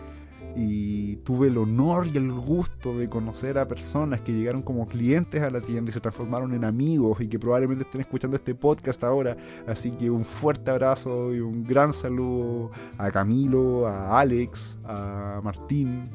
[0.56, 5.42] y tuve el honor y el gusto de conocer a personas que llegaron como clientes
[5.42, 9.02] a la tienda y se transformaron en amigos y que probablemente estén escuchando este podcast
[9.04, 9.36] ahora.
[9.66, 16.10] Así que un fuerte abrazo y un gran saludo a Camilo, a Alex, a Martín,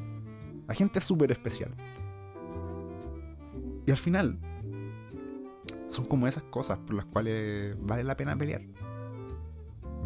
[0.68, 1.74] a gente súper especial.
[3.86, 4.38] Y al final,
[5.88, 8.62] son como esas cosas por las cuales vale la pena pelear.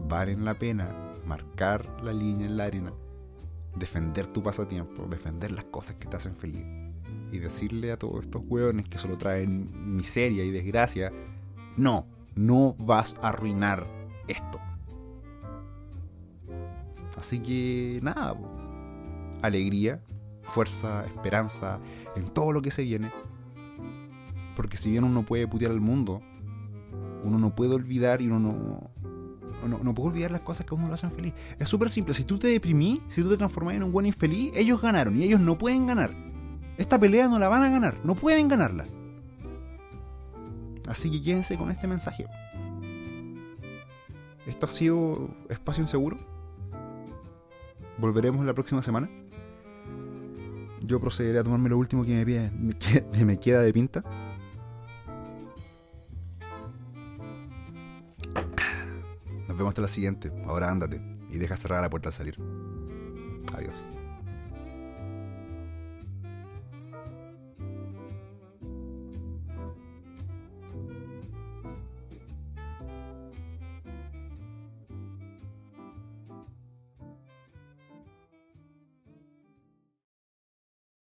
[0.08, 0.94] Valen la pena
[1.26, 2.92] marcar la línea en la arena
[3.78, 6.64] defender tu pasatiempo, defender las cosas que te hacen feliz
[7.30, 11.12] y decirle a todos estos hueones que solo traen miseria y desgracia,
[11.76, 13.86] no, no vas a arruinar
[14.26, 14.60] esto.
[17.18, 18.36] Así que nada,
[19.42, 20.00] alegría,
[20.42, 21.80] fuerza, esperanza
[22.16, 23.10] en todo lo que se viene.
[24.56, 26.20] Porque si bien uno puede putear al mundo,
[27.24, 28.90] uno no puede olvidar y uno no,
[29.66, 31.32] no, no puedo olvidar las cosas que a uno lo hacen feliz.
[31.58, 32.14] Es súper simple.
[32.14, 35.24] Si tú te deprimís, si tú te transformás en un buen infeliz, ellos ganaron y
[35.24, 36.14] ellos no pueden ganar.
[36.76, 38.86] Esta pelea no la van a ganar, no pueden ganarla.
[40.88, 42.26] Así que quédense con este mensaje.
[44.46, 46.18] Esto ha sido Espacio Inseguro.
[47.98, 49.10] Volveremos la próxima semana.
[50.80, 54.04] Yo procederé a tomarme lo último que me, me queda de pinta.
[59.68, 60.32] Vemos hasta la siguiente.
[60.46, 61.00] Ahora ándate
[61.30, 62.36] y deja cerrada la puerta al salir.
[63.54, 63.88] Adiós.